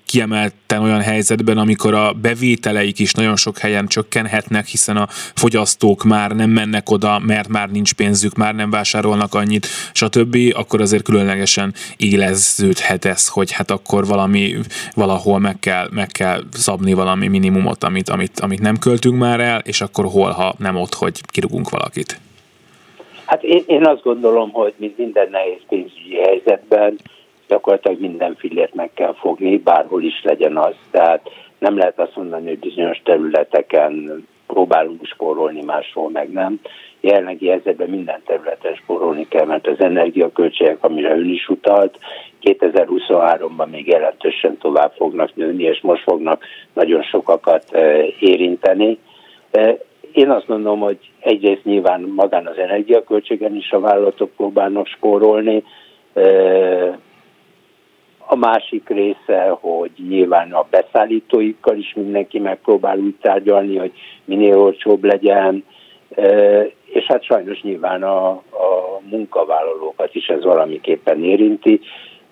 [0.77, 6.31] kiemelten olyan helyzetben, amikor a bevételeik is nagyon sok helyen csökkenhetnek, hiszen a fogyasztók már
[6.31, 11.73] nem mennek oda, mert már nincs pénzük, már nem vásárolnak annyit, stb., akkor azért különlegesen
[11.97, 14.55] éleződhet ez, hogy hát akkor valami,
[14.95, 19.61] valahol meg kell, meg kell szabni valami minimumot, amit, amit, amit nem költünk már el,
[19.65, 22.19] és akkor hol, ha nem ott, hogy kirugunk valakit.
[23.25, 26.99] Hát én, én azt gondolom, hogy mint minden nehéz pénzügyi helyzetben
[27.47, 30.75] gyakorlatilag minden fillért meg kell fogni, bárhol is legyen az.
[30.91, 31.29] Tehát
[31.59, 36.59] nem lehet azt mondani, hogy bizonyos területeken próbálunk spórolni, máshol meg nem.
[37.01, 41.99] Jelenlegi helyzetben minden területen spórolni kell, mert az energiaköltségek, amire ön is utalt,
[42.41, 48.99] 2023-ban még jelentősen tovább fognak nőni, és most fognak nagyon sokakat eh, érinteni.
[49.51, 49.75] Eh,
[50.11, 55.63] én azt mondom, hogy egyrészt nyilván magán az energiaköltségen is a vállalatok próbálnak spórolni,
[56.13, 56.93] eh,
[58.29, 63.91] a másik része, hogy nyilván a beszállítóikkal is mindenki megpróbál úgy tárgyalni, hogy
[64.25, 65.63] minél olcsóbb legyen,
[66.85, 71.79] és hát sajnos nyilván a, a munkavállalókat is ez valamiképpen érinti,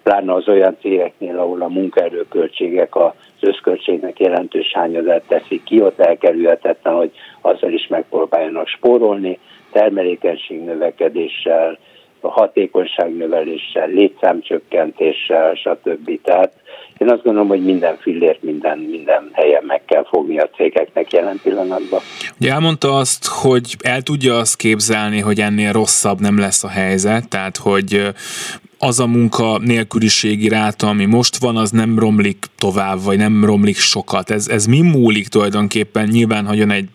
[0.04, 6.94] pláne az olyan cégeknél, ahol a munkaerőköltségek az összköltségnek jelentős hányadát teszik ki, ott elkerülhetetlen,
[6.94, 9.40] hogy azzal is megpróbáljanak spórolni,
[9.72, 11.78] termelékenység növekedéssel,
[12.26, 16.20] a hatékonyság növeléssel, létszámcsökkentéssel, stb.
[16.24, 16.54] Tehát
[16.98, 21.40] én azt gondolom, hogy minden fillért minden, minden helyen meg kell fogni a cégeknek jelen
[21.44, 22.00] pillanatban.
[22.40, 27.30] Ugye elmondta azt, hogy el tudja azt képzelni, hogy ennél rosszabb nem lesz a helyzet,
[27.30, 28.02] tehát hogy
[28.80, 33.78] az a munka nélküliségi ráta, ami most van, az nem romlik tovább, vagy nem romlik
[33.78, 34.30] sokat.
[34.30, 36.08] Ez, ez mi múlik tulajdonképpen?
[36.12, 36.86] Nyilván, hogy jön egy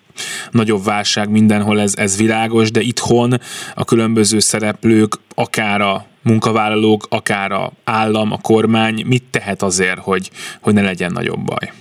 [0.50, 3.32] nagyobb válság mindenhol, ez, ez világos, de itthon
[3.74, 10.30] a különböző szereplők, akár a munkavállalók, akár a állam, a kormány mit tehet azért, hogy,
[10.62, 11.72] hogy ne legyen nagyobb baj?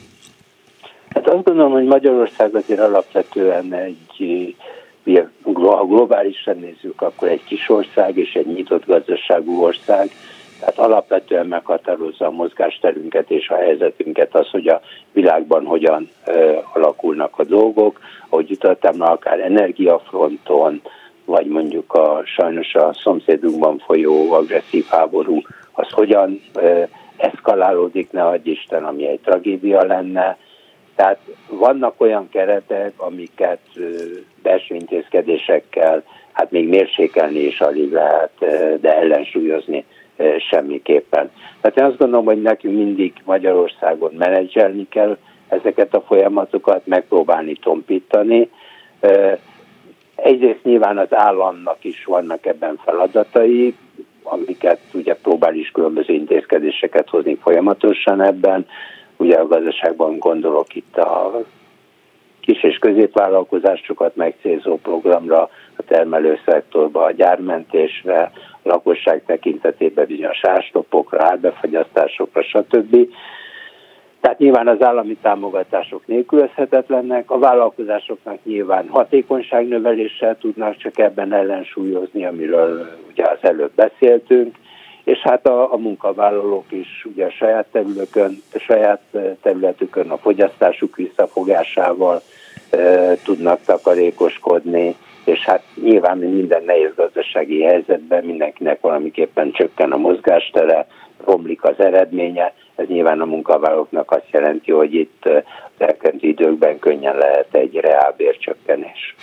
[1.09, 4.55] Hát azt gondolom, hogy Magyarország azért alapvetően egy,
[5.53, 10.11] ha globálisan nézzük, akkor egy kis ország és egy nyitott gazdaságú ország,
[10.59, 17.39] tehát alapvetően meghatározza a mozgásterünket és a helyzetünket az, hogy a világban hogyan ö, alakulnak
[17.39, 20.81] a dolgok, ahogy utaltam, akár energiafronton,
[21.25, 25.41] vagy mondjuk a sajnos a szomszédunkban folyó agresszív háború,
[25.71, 26.83] az hogyan ö,
[27.17, 30.37] eszkalálódik, ne adj Isten, ami egy tragédia lenne.
[30.95, 31.19] Tehát
[31.49, 33.59] vannak olyan keretek, amiket
[34.41, 36.03] belső intézkedésekkel
[36.39, 38.31] hát még mérsékelni is alig lehet,
[38.81, 39.85] de ellensúlyozni
[40.49, 41.31] semmiképpen.
[41.61, 48.49] Tehát én azt gondolom, hogy nekünk mindig Magyarországon menedzselni kell ezeket a folyamatokat, megpróbálni tompítani.
[50.15, 53.75] Egyrészt nyilván az államnak is vannak ebben feladatai,
[54.23, 58.65] amiket ugye próbál is különböző intézkedéseket hozni folyamatosan ebben.
[59.17, 61.41] Ugye a gazdaságban gondolok itt a
[62.39, 68.31] kis és középvállalkozásokat megcélzó programra, a termelőszektorba, a gyármentésre,
[68.63, 73.07] lakosság tekintetében bizonyos árstopokra, árbefagyasztásokra, stb.
[74.21, 82.89] Tehát nyilván az állami támogatások nélkülözhetetlennek, a vállalkozásoknak nyilván hatékonyságnöveléssel tudnak csak ebben ellensúlyozni, amiről
[83.11, 84.55] ugye az előbb beszéltünk,
[85.03, 89.01] és hát a, a munkavállalók is ugye a saját területükön, a saját
[89.41, 92.21] területükön a fogyasztásuk visszafogásával
[92.69, 94.95] e, tudnak takarékoskodni,
[95.29, 100.87] és hát nyilván minden nehéz gazdasági helyzetben mindenkinek valamiképpen csökken a mozgástere,
[101.25, 105.41] romlik az eredménye, ez nyilván a munkavállalóknak azt jelenti, hogy itt az
[105.77, 109.15] elköntő időkben könnyen lehet egy reálbércsökkenés.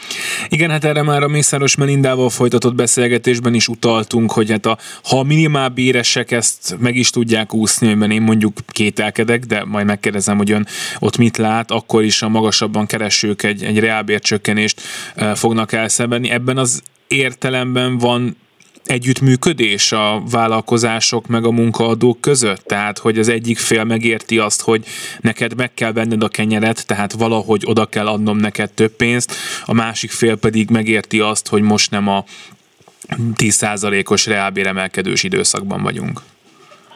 [0.48, 4.76] Igen, hát erre már a Mészáros Melindával folytatott beszélgetésben is utaltunk, hogy hát a,
[5.09, 10.37] ha a minimálbéresek ezt meg is tudják úszni, amiben én mondjuk kételkedek, de majd megkérdezem,
[10.37, 10.66] hogy ön
[10.98, 14.80] ott mit lát, akkor is a magasabban keresők egy, egy reálbércsökkenést
[15.35, 16.30] fognak elszenvedni.
[16.30, 18.37] Ebben az értelemben van
[18.87, 22.61] együttműködés a vállalkozások meg a munkaadók között?
[22.61, 24.85] Tehát, hogy az egyik fél megérti azt, hogy
[25.20, 29.33] neked meg kell venned a kenyeret, tehát valahogy oda kell adnom neked több pénzt,
[29.64, 32.25] a másik fél pedig megérti azt, hogy most nem a
[33.37, 36.20] 10%-os reálbéremelkedős időszakban vagyunk.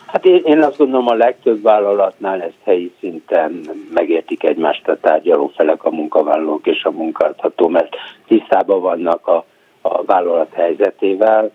[0.07, 3.61] Hát én, én azt gondolom a legtöbb vállalatnál ezt helyi szinten
[3.95, 9.45] megértik egymást a tárgyaló felek, a munkavállalók és a munkáltató, mert tisztában vannak a,
[9.81, 11.51] a vállalat helyzetével.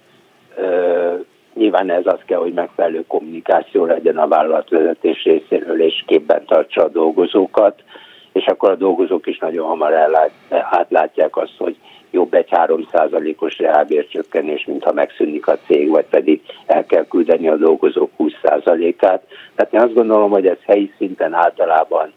[1.53, 6.89] Nyilván ez az kell, hogy megfelelő kommunikáció legyen a vállalatvezetés részéről, és képben tartsa a
[6.89, 7.83] dolgozókat,
[8.31, 11.75] és akkor a dolgozók is nagyon hamar ellát, átlátják azt, hogy
[12.11, 17.55] jobb egy 3%-os reálbércsökkenés, mint ha megszűnik a cég, vagy pedig el kell küldeni a
[17.55, 19.23] dolgozók 20%-át.
[19.55, 22.13] Tehát én azt gondolom, hogy ez helyi szinten általában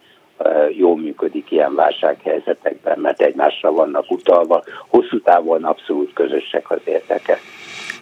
[0.77, 7.41] jól működik ilyen válsághelyzetekben, mert egymásra vannak utalva, hosszú távon abszolút közösek az érdekek.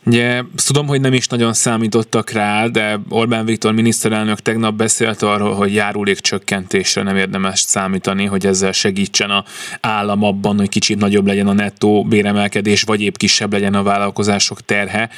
[0.07, 5.55] Ugye tudom, hogy nem is nagyon számítottak rá, de Orbán Viktor miniszterelnök tegnap beszélt arról,
[5.55, 9.45] hogy járulékcsökkentésre nem érdemes számítani, hogy ezzel segítsen a
[9.81, 14.61] állam abban, hogy kicsit nagyobb legyen a nettó béremelkedés, vagy épp kisebb legyen a vállalkozások
[14.61, 15.11] terhe.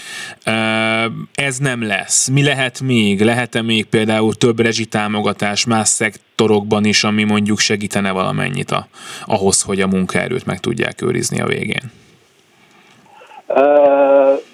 [1.35, 2.29] Ez nem lesz.
[2.29, 3.21] Mi lehet még?
[3.21, 8.89] Lehet-e még például több rezsitámogatás más szektorokban is, ami mondjuk segítene valamennyit a,
[9.27, 11.91] ahhoz, hogy a munkaerőt meg tudják őrizni a végén?
[13.47, 14.47] Uh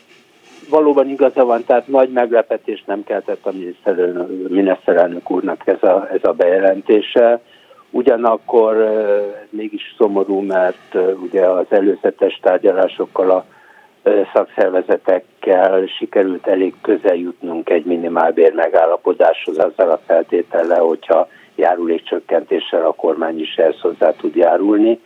[0.75, 3.53] valóban igaza van, tehát nagy meglepetés nem keltett a
[4.49, 7.41] miniszterelnök úrnak ez a, ez a bejelentése.
[7.91, 8.91] Ugyanakkor
[9.51, 13.45] mégis szomorú, mert ugye az előzetes tárgyalásokkal a
[14.33, 23.41] szakszervezetekkel sikerült elég közel jutnunk egy minimálbér megállapodáshoz azzal a feltétellel, hogyha járulékcsökkentéssel a kormány
[23.41, 25.01] is ehhez hozzá tud járulni.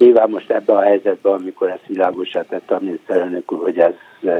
[0.00, 3.92] Nyilván most ebben a helyzetben, amikor ezt világosá tette a miniszterelnök úr, hogy ez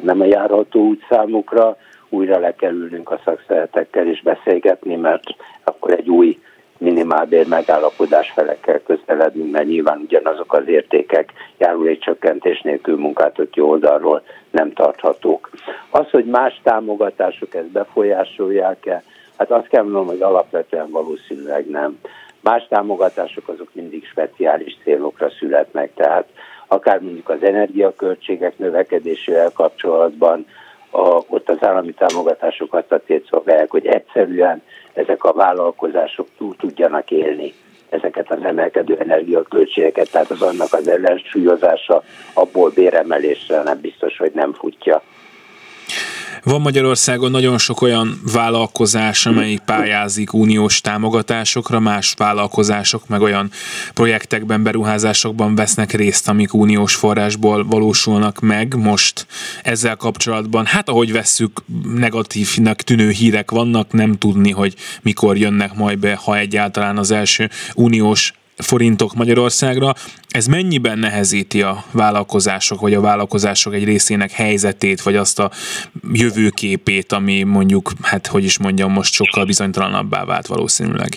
[0.02, 1.76] nem járható út számukra,
[2.08, 5.22] újra le kell ülnünk a szakszeretekkel és beszélgetni, mert
[5.64, 6.38] akkor egy új
[6.78, 15.50] minimálbér megállapodás felekkel közeledünk, mert nyilván ugyanazok az értékek járulékcsökkentés nélkül munkáltató oldalról nem tarthatók.
[15.90, 19.02] Az, hogy más támogatások ezt befolyásolják-e,
[19.36, 21.98] hát azt kell mondanom, hogy alapvetően valószínűleg nem.
[22.40, 26.28] Más támogatások azok mindig speciális célokra születnek, tehát
[26.66, 30.46] akár mondjuk az energiaköltségek növekedésével kapcsolatban,
[30.90, 34.62] a, ott az állami támogatások azt a célt szolgálják, hogy egyszerűen
[34.92, 37.52] ezek a vállalkozások túl tudjanak élni
[37.88, 42.02] ezeket az emelkedő energiaköltségeket, tehát az annak az ellensúlyozása
[42.34, 45.02] abból béremelésre nem biztos, hogy nem futja.
[46.42, 53.50] Van Magyarországon nagyon sok olyan vállalkozás, amelyik pályázik uniós támogatásokra, más vállalkozások meg olyan
[53.94, 58.74] projektekben, beruházásokban vesznek részt, amik uniós forrásból valósulnak meg.
[58.76, 59.26] Most
[59.62, 61.62] ezzel kapcsolatban, hát ahogy vesszük,
[61.94, 67.50] negatívnak tűnő hírek vannak, nem tudni, hogy mikor jönnek majd be, ha egyáltalán az első
[67.74, 69.92] uniós forintok Magyarországra.
[70.28, 75.50] Ez mennyiben nehezíti a vállalkozások, vagy a vállalkozások egy részének helyzetét, vagy azt a
[76.12, 81.08] jövőképét, ami mondjuk, hát hogy is mondjam, most sokkal bizonytalanabbá vált valószínűleg?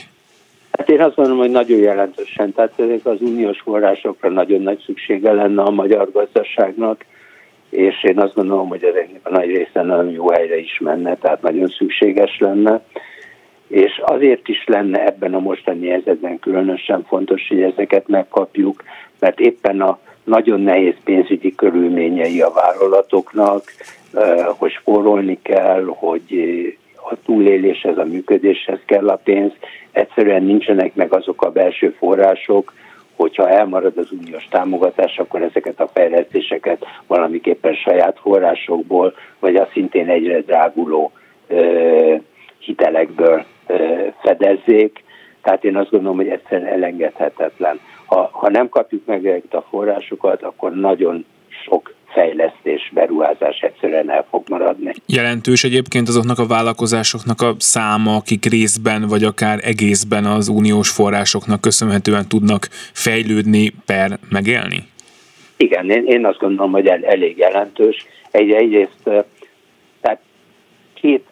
[0.77, 5.31] Hát én azt mondom, hogy nagyon jelentősen, tehát ezek az uniós forrásokra nagyon nagy szüksége
[5.31, 7.05] lenne a magyar gazdaságnak,
[7.69, 11.41] és én azt gondolom, hogy ezeknek a nagy része nagyon jó helyre is menne, tehát
[11.41, 12.81] nagyon szükséges lenne
[13.73, 18.83] és azért is lenne ebben a mostani helyzetben különösen fontos, hogy ezeket megkapjuk,
[19.19, 23.63] mert éppen a nagyon nehéz pénzügyi körülményei a vállalatoknak,
[24.57, 26.23] hogy spórolni kell, hogy
[27.09, 29.51] a túléléshez, a működéshez kell a pénz,
[29.91, 32.73] egyszerűen nincsenek meg azok a belső források,
[33.15, 40.09] hogyha elmarad az uniós támogatás, akkor ezeket a fejlesztéseket valamiképpen saját forrásokból, vagy a szintén
[40.09, 41.11] egyre dráguló
[42.59, 43.45] hitelekből
[44.21, 45.03] fedezzék,
[45.41, 47.79] tehát én azt gondolom, hogy egyszerűen elengedhetetlen.
[48.05, 51.25] Ha, ha nem kapjuk meg ezeket a forrásokat, akkor nagyon
[51.65, 54.93] sok fejlesztés, beruházás egyszerűen el fog maradni.
[55.05, 61.61] Jelentős egyébként azoknak a vállalkozásoknak a száma, akik részben vagy akár egészben az uniós forrásoknak
[61.61, 64.83] köszönhetően tudnak fejlődni per megélni?
[65.57, 68.05] Igen, én, én azt gondolom, hogy el, elég jelentős.
[68.31, 69.03] Egy, egyrészt
[70.01, 70.19] tehát
[70.93, 71.25] két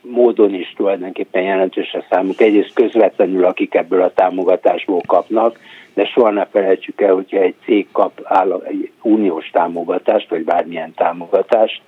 [0.00, 2.40] módon is tulajdonképpen jelentős a számuk.
[2.40, 5.58] Egyrészt közvetlenül, akik ebből a támogatásból kapnak,
[5.94, 10.94] de soha ne felejtsük el, hogyha egy cég kap állam, egy uniós támogatást, vagy bármilyen
[10.94, 11.82] támogatást,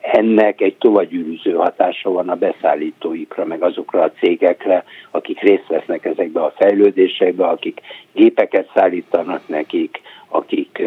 [0.00, 6.42] ennek egy tovagyűrűző hatása van a beszállítóikra, meg azokra a cégekre, akik részt vesznek ezekbe
[6.42, 7.80] a fejlődésekbe, akik
[8.12, 10.82] gépeket szállítanak nekik, akik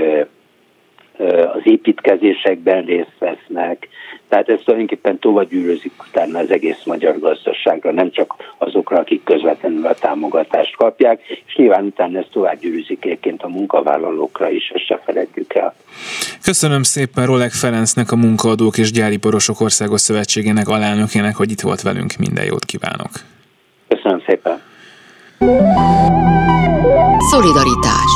[1.54, 3.88] az építkezésekben részt vesznek,
[4.28, 9.86] tehát ez tulajdonképpen tovább gyűrözik utána az egész magyar gazdaságra, nem csak azokra, akik közvetlenül
[9.86, 15.02] a támogatást kapják, és nyilván utána ez tovább gyűrűzik egyébként a munkavállalókra is, ezt se
[15.06, 15.76] feledjük el.
[16.44, 22.14] Köszönöm szépen Rolek Ferencnek, a Munkaadók és Gyáriparosok Országos Szövetségének alelnökének, hogy itt volt velünk.
[22.20, 23.12] Minden jót kívánok!
[23.88, 24.62] Köszönöm szépen!
[27.32, 28.12] Szolidaritás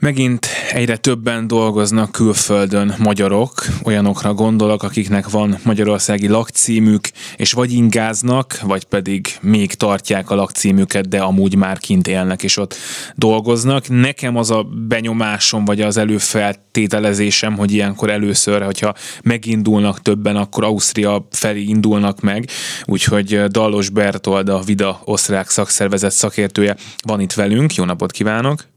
[0.00, 8.60] Megint egyre többen dolgoznak külföldön magyarok, olyanokra gondolok, akiknek van magyarországi lakcímük, és vagy ingáznak,
[8.60, 12.74] vagy pedig még tartják a lakcímüket, de amúgy már kint élnek, és ott
[13.14, 13.88] dolgoznak.
[13.88, 21.26] Nekem az a benyomásom, vagy az előfeltételezésem, hogy ilyenkor először, hogyha megindulnak többen, akkor Ausztria
[21.30, 22.48] felé indulnak meg,
[22.84, 27.74] úgyhogy Dallos Bertold, a Vida osztrák szakszervezet szakértője van itt velünk.
[27.74, 28.68] Jó napot kívánok!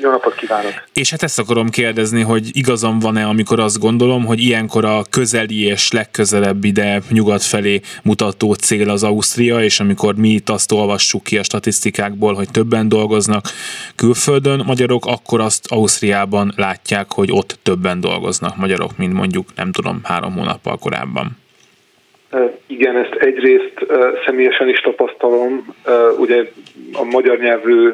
[0.00, 0.72] Jó napot kívánok!
[0.92, 5.62] És hát ezt akarom kérdezni, hogy igazam van-e, amikor azt gondolom, hogy ilyenkor a közeli
[5.62, 11.22] és legközelebb ide nyugat felé mutató cél az Ausztria, és amikor mi itt azt olvassuk
[11.22, 13.52] ki a statisztikákból, hogy többen dolgoznak
[13.94, 20.00] külföldön magyarok, akkor azt Ausztriában látják, hogy ott többen dolgoznak magyarok, mint mondjuk, nem tudom,
[20.02, 21.36] három hónappal korábban.
[22.66, 23.86] Igen, ezt egyrészt
[24.24, 25.74] személyesen is tapasztalom.
[26.18, 26.50] Ugye
[26.92, 27.90] a magyar nyelvű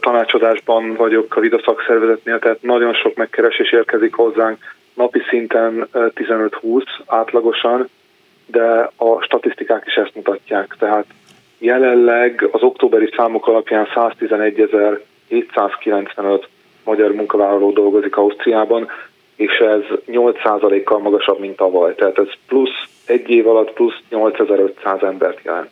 [0.00, 4.58] tanácsadásban vagyok a Vida szakszervezetnél, tehát nagyon sok megkeresés érkezik hozzánk
[4.94, 7.88] napi szinten 15-20 átlagosan,
[8.46, 10.76] de a statisztikák is ezt mutatják.
[10.78, 11.06] Tehát
[11.58, 16.42] jelenleg az októberi számok alapján 111.795
[16.84, 18.88] magyar munkavállaló dolgozik Ausztriában,
[19.36, 21.94] és ez 8%-kal magasabb, mint tavaly.
[21.94, 25.70] Tehát ez plusz egy év alatt plusz 8500 embert jelent.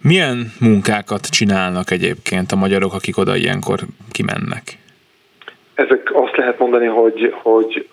[0.00, 3.78] Milyen munkákat csinálnak egyébként a magyarok, akik oda ilyenkor
[4.10, 4.62] kimennek?
[5.74, 7.88] Ezek azt lehet mondani, hogy, hogy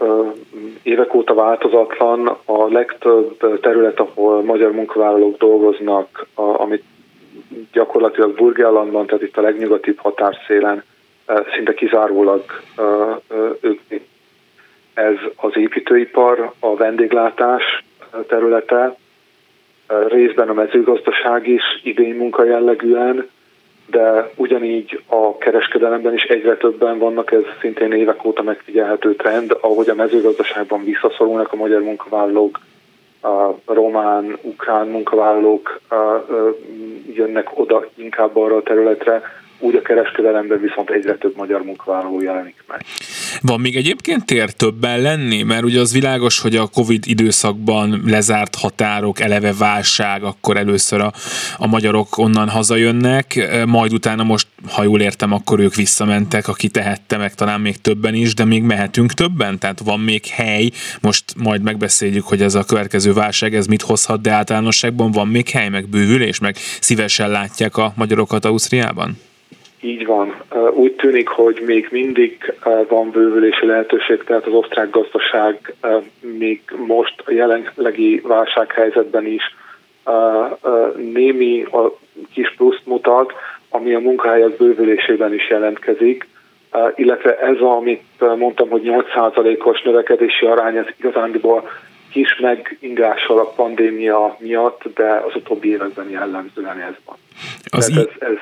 [0.84, 2.38] évek óta változatlan.
[2.46, 6.84] A legtöbb terület, ahol magyar munkavállalók dolgoznak, amit
[7.72, 10.84] gyakorlatilag Burgellandban, tehát itt a legnyugatibb határszélen
[11.56, 12.44] szinte kizárólag
[13.62, 13.80] ők.
[14.94, 17.84] Ez az építőipar, a vendéglátás,
[18.28, 18.96] területe,
[20.08, 23.30] részben a mezőgazdaság is idén munka jellegűen,
[23.86, 29.90] de ugyanígy a kereskedelemben is egyre többen vannak, ez szintén évek óta megfigyelhető trend, ahogy
[29.90, 32.60] a mezőgazdaságban visszaszorulnak a magyar munkavállalók,
[33.22, 35.80] a román, ukrán munkavállalók
[37.14, 39.22] jönnek oda inkább arra a területre,
[39.60, 42.86] úgy a kereskedelemben viszont egyre több magyar munkavállaló jelenik meg.
[43.42, 45.44] Van még egyébként tér többen lenni?
[45.44, 51.12] Mert ugye az világos, hogy a Covid időszakban lezárt határok, eleve válság, akkor először a,
[51.58, 57.18] a magyarok onnan hazajönnek, majd utána most, ha jól értem, akkor ők visszamentek, aki tehette
[57.18, 59.60] meg talán még többen is, de még mehetünk többen?
[59.60, 60.70] Tehát van még hely,
[61.02, 65.50] most majd megbeszéljük, hogy ez a következő válság, ez mit hozhat, de általánosságban van még
[65.50, 69.18] hely, meg bővülés, meg szívesen látják a magyarokat Ausztriában?
[69.82, 70.42] Így van.
[70.72, 72.54] Úgy tűnik, hogy még mindig
[72.88, 75.74] van bővülési lehetőség, tehát az osztrák gazdaság
[76.20, 79.44] még most a jelenlegi válsághelyzetben is
[80.96, 81.98] némi a
[82.34, 83.34] kis pluszt mutat,
[83.70, 86.28] ami a munkahelyek bővülésében is jelentkezik,
[86.96, 88.04] illetve ez, amit
[88.38, 91.70] mondtam, hogy 8%-os növekedési arány, ez igazándiból
[92.12, 97.18] kis megingással a pandémia miatt, de az utóbbi években jellemzően ez van.
[97.70, 98.38] Az Tehát ez, ez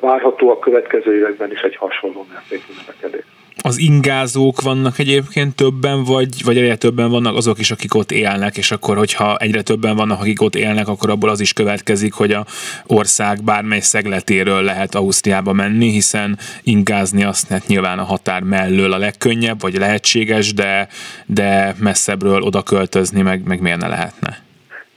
[0.00, 3.24] várható a következő években is egy hasonló mértékű növekedés.
[3.62, 8.56] Az ingázók vannak egyébként többen, vagy, vagy egyre többen vannak azok is, akik ott élnek,
[8.56, 12.32] és akkor, hogyha egyre többen vannak, akik ott élnek, akkor abból az is következik, hogy
[12.32, 12.46] a
[12.86, 18.98] ország bármely szegletéről lehet Ausztriába menni, hiszen ingázni azt hát nyilván a határ mellől a
[18.98, 20.88] legkönnyebb, vagy lehetséges, de,
[21.26, 24.49] de messzebbről oda költözni meg, meg miért ne lehetne?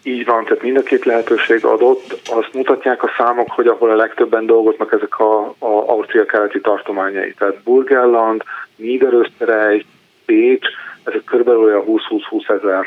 [0.03, 2.21] Így van, tehát mind a két lehetőség adott.
[2.25, 7.33] Azt mutatják a számok, hogy ahol a legtöbben dolgoznak ezek a, a Ausztria keleti tartományai.
[7.33, 8.43] Tehát Burgenland,
[8.75, 9.85] Niederösterreich,
[10.25, 10.67] Pécs,
[11.03, 12.85] ezek körülbelül olyan 20-20-20 ezer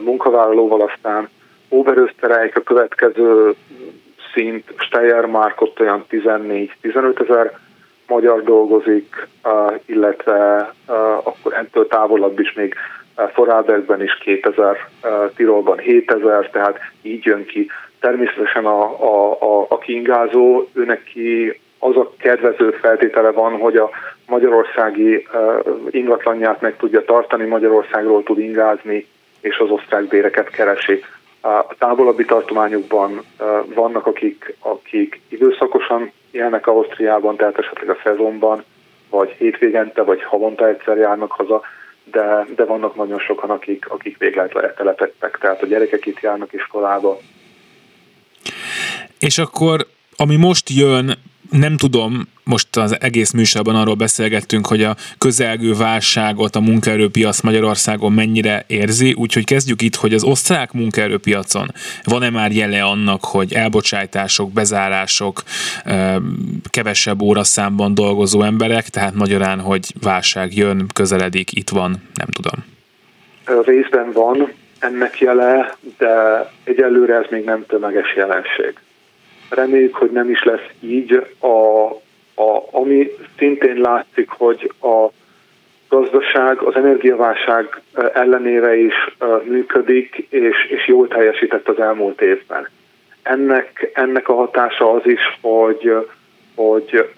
[0.00, 1.28] munkavállalóval, aztán
[1.68, 3.54] Oberösterreich a következő
[4.34, 7.58] szint, Steiermark ott olyan 14-15 ezer
[8.06, 9.28] magyar dolgozik,
[9.86, 10.72] illetve
[11.22, 12.74] akkor ettől távolabb is még
[13.32, 14.76] Forrábergben is 2000,
[15.36, 17.70] Tirolban 7000, tehát így jön ki.
[18.00, 23.90] Természetesen a, a, a, a kingázó, ő neki az a kedvező feltétele van, hogy a
[24.26, 25.26] magyarországi
[25.90, 29.06] ingatlanját meg tudja tartani, Magyarországról tud ingázni,
[29.40, 31.04] és az osztrák béreket keresi.
[31.42, 33.24] A távolabbi tartományokban
[33.74, 38.64] vannak, akik, akik időszakosan élnek Ausztriában, tehát esetleg a szezonban,
[39.10, 41.62] vagy hétvégente, vagy havonta egyszer járnak haza,
[42.04, 47.18] de, de vannak nagyon sokan, akik, akik végletre telepettek, tehát a gyerekek itt járnak iskolába.
[49.18, 49.86] És akkor,
[50.16, 51.18] ami most jön,
[51.50, 58.12] nem tudom, most az egész műsorban arról beszélgettünk, hogy a közelgő válságot a munkaerőpiac Magyarországon
[58.12, 61.66] mennyire érzi, úgyhogy kezdjük itt, hogy az osztrák munkaerőpiacon
[62.04, 65.42] van-e már jele annak, hogy elbocsájtások, bezárások,
[66.70, 72.64] kevesebb óraszámban dolgozó emberek, tehát magyarán, hogy válság jön, közeledik, itt van, nem tudom.
[73.64, 76.12] Részben van ennek jele, de
[76.64, 78.74] egyelőre ez még nem tömeges jelenség.
[79.48, 81.26] Reméljük, hogy nem is lesz így.
[81.38, 81.46] A,
[82.42, 85.08] a, ami szintén látszik, hogy a
[85.88, 87.80] gazdaság az energiaválság
[88.12, 88.94] ellenére is
[89.44, 92.68] működik, és, és jól teljesített az elmúlt évben.
[93.22, 96.08] Ennek, ennek a hatása az is, hogy,
[96.54, 97.10] hogy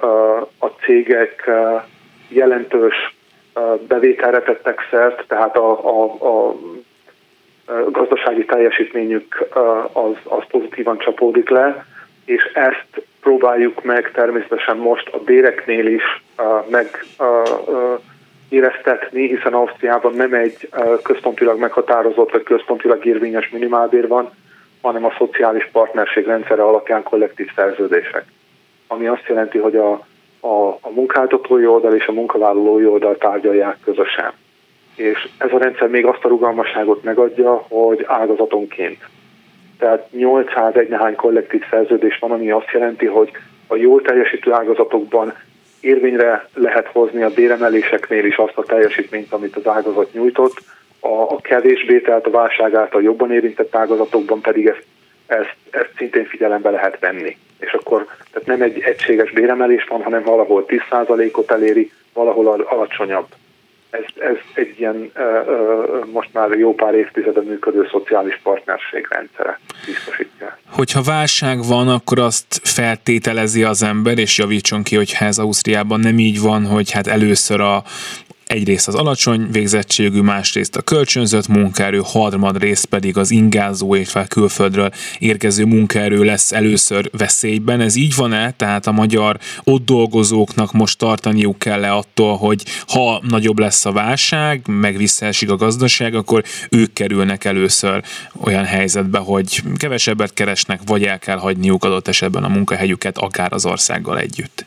[0.58, 1.50] a cégek
[2.28, 3.14] jelentős
[3.88, 6.56] bevételre tettek szert, tehát a, a, a
[7.90, 9.48] gazdasági teljesítményük
[9.92, 11.86] az, az pozitívan csapódik le,
[12.26, 16.66] és ezt próbáljuk meg természetesen most a béreknél is uh,
[19.10, 20.68] hiszen Ausztriában nem egy
[21.02, 24.30] központilag meghatározott vagy központilag érvényes minimálbér van,
[24.82, 28.24] hanem a szociális partnerség rendszere alapján kollektív szerződések.
[28.86, 29.92] Ami azt jelenti, hogy a,
[30.40, 34.32] a, a munkáltatói oldal és a munkavállalói oldal tárgyalják közösen.
[34.94, 38.98] És ez a rendszer még azt a rugalmasságot megadja, hogy ágazatonként
[39.78, 43.30] tehát 801 nehány kollektív szerződés van, ami azt jelenti, hogy
[43.66, 45.34] a jól teljesítő ágazatokban
[45.80, 50.62] érvényre lehet hozni a béremeléseknél is azt a teljesítményt, amit az ágazat nyújtott,
[51.00, 54.84] a, a kevésbé, tehát a válság által jobban érintett ágazatokban pedig ezt,
[55.26, 57.36] ezt, ezt szintén figyelembe lehet venni.
[57.58, 63.26] És akkor tehát nem egy egységes béremelés van, hanem valahol 10%-ot eléri, valahol alacsonyabb
[63.90, 65.12] ez, ez egy ilyen
[66.12, 70.58] most már jó pár évtizede működő szociális partnerség rendszere biztosítja.
[70.70, 76.18] Hogyha válság van, akkor azt feltételezi az ember, és javítson ki, hogyha ez Ausztriában nem
[76.18, 77.82] így van, hogy hát először a
[78.46, 85.64] egyrészt az alacsony végzettségű, másrészt a kölcsönzött munkaerő, harmadrészt pedig az ingázó, illetve külföldről érkező
[85.64, 87.80] munkaerő lesz először veszélyben.
[87.80, 88.50] Ez így van-e?
[88.50, 94.62] Tehát a magyar ott dolgozóknak most tartaniuk kell-e attól, hogy ha nagyobb lesz a válság,
[94.66, 98.02] meg visszaesik a gazdaság, akkor ők kerülnek először
[98.40, 103.66] olyan helyzetbe, hogy kevesebbet keresnek, vagy el kell hagyniuk adott esetben a munkahelyüket, akár az
[103.66, 104.64] országgal együtt.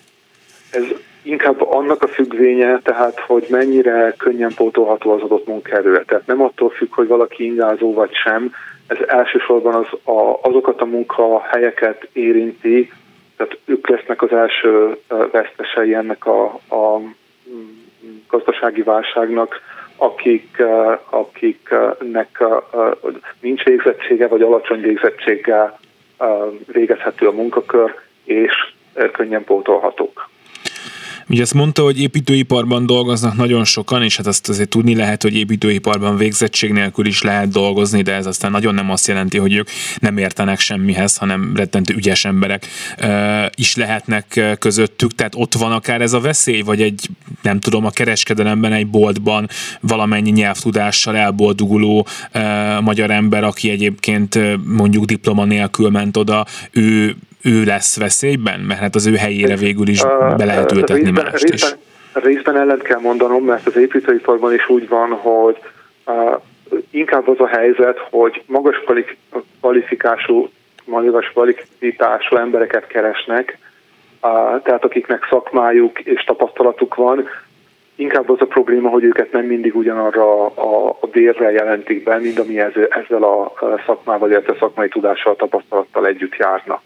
[0.69, 0.83] Ez
[1.21, 6.03] inkább annak a függvénye, tehát hogy mennyire könnyen pótolható az adott munkaerő.
[6.07, 8.53] Tehát nem attól függ, hogy valaki ingázó vagy sem,
[8.87, 12.91] ez elsősorban az, a, azokat a munkahelyeket érinti,
[13.37, 14.97] tehát ők lesznek az első
[15.31, 17.01] vesztesei ennek a, a
[18.27, 19.61] gazdasági válságnak,
[19.95, 20.63] akik,
[21.09, 22.43] akiknek
[23.39, 25.79] nincs végzettsége vagy alacsony végzettséggel
[26.65, 28.73] végezhető a munkakör, és
[29.11, 30.29] könnyen pótolhatók.
[31.29, 35.35] Ugye azt mondta, hogy építőiparban dolgoznak nagyon sokan, és hát azt azért tudni lehet, hogy
[35.35, 39.69] építőiparban végzettség nélkül is lehet dolgozni, de ez aztán nagyon nem azt jelenti, hogy ők
[39.99, 42.67] nem értenek semmihez, hanem rettentő ügyes emberek
[43.55, 45.15] is lehetnek közöttük.
[45.15, 47.09] Tehát ott van akár ez a veszély, vagy egy,
[47.41, 49.49] nem tudom, a kereskedelemben, egy boltban
[49.81, 52.07] valamennyi nyelvtudással elboldoguló
[52.81, 58.59] magyar ember, aki egyébként mondjuk diploma nélkül ment oda, ő ő lesz veszélyben?
[58.59, 60.03] Mert hát az ő helyére végül is
[60.37, 61.61] be lehet ültetni részben, mást is.
[61.61, 61.79] Részben,
[62.13, 65.57] részben ellen kell mondanom, mert az építőiparban is úgy van, hogy
[66.89, 68.83] inkább az a helyzet, hogy magas
[69.59, 70.49] kvalifikású,
[70.85, 73.57] magas kvalifikású embereket keresnek,
[74.63, 77.29] tehát akiknek szakmájuk és tapasztalatuk van,
[77.95, 82.39] inkább az a probléma, hogy őket nem mindig ugyanarra a, a bérre jelentik be, mint
[82.39, 83.53] ami ezzel a
[83.85, 86.81] szakmával, illetve szakmai tudással, tapasztalattal együtt járna.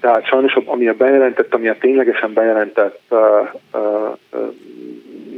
[0.00, 3.18] Tehát sajnos, ami a bejelentett, ami a ténylegesen bejelentett uh,
[3.72, 4.16] uh,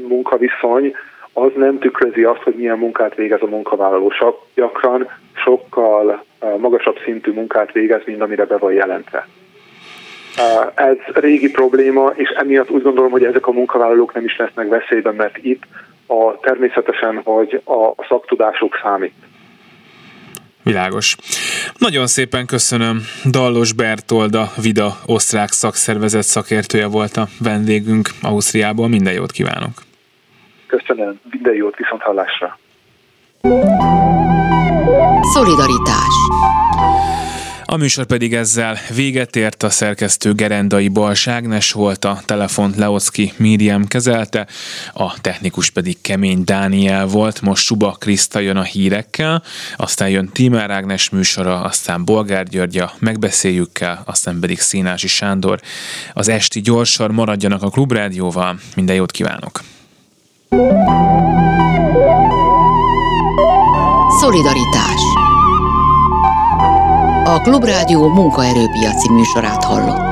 [0.09, 0.95] munkaviszony,
[1.33, 4.11] az nem tükrözi azt, hogy milyen munkát végez a munkavállaló.
[4.11, 6.25] Sok, gyakran sokkal
[6.59, 9.27] magasabb szintű munkát végez, mint amire be van jelentve.
[10.75, 15.15] Ez régi probléma, és emiatt úgy gondolom, hogy ezek a munkavállalók nem is lesznek veszélyben,
[15.15, 15.63] mert itt
[16.07, 19.15] a, természetesen, hogy a szaktudások számít.
[20.63, 21.17] Világos.
[21.79, 23.01] Nagyon szépen köszönöm.
[23.31, 28.89] Dallos Bertold, a Vida osztrák szakszervezet szakértője volt a vendégünk Ausztriából.
[28.89, 29.83] Minden jót kívánok.
[30.67, 31.21] Köszönöm.
[31.31, 32.59] Minden jót, viszont hallásra.
[35.35, 36.15] Szolidaritás
[37.73, 43.87] A műsor pedig ezzel véget ért, a szerkesztő Gerendai Balságnes volt, a telefont Leocki Miriam
[43.87, 44.47] kezelte,
[44.93, 49.43] a technikus pedig Kemény Dániel volt, most Suba Kriszta jön a hírekkel,
[49.77, 55.61] aztán jön Tímár Ágnes műsora, aztán Bolgár György megbeszéljük kell, aztán pedig Színási Sándor.
[56.13, 59.61] Az esti gyorsar maradjanak a Klubrádióval, minden jót kívánok!
[64.21, 65.32] Szolidaritás
[67.25, 70.12] A Klubrádió munkaerőpiaci műsorát hallották.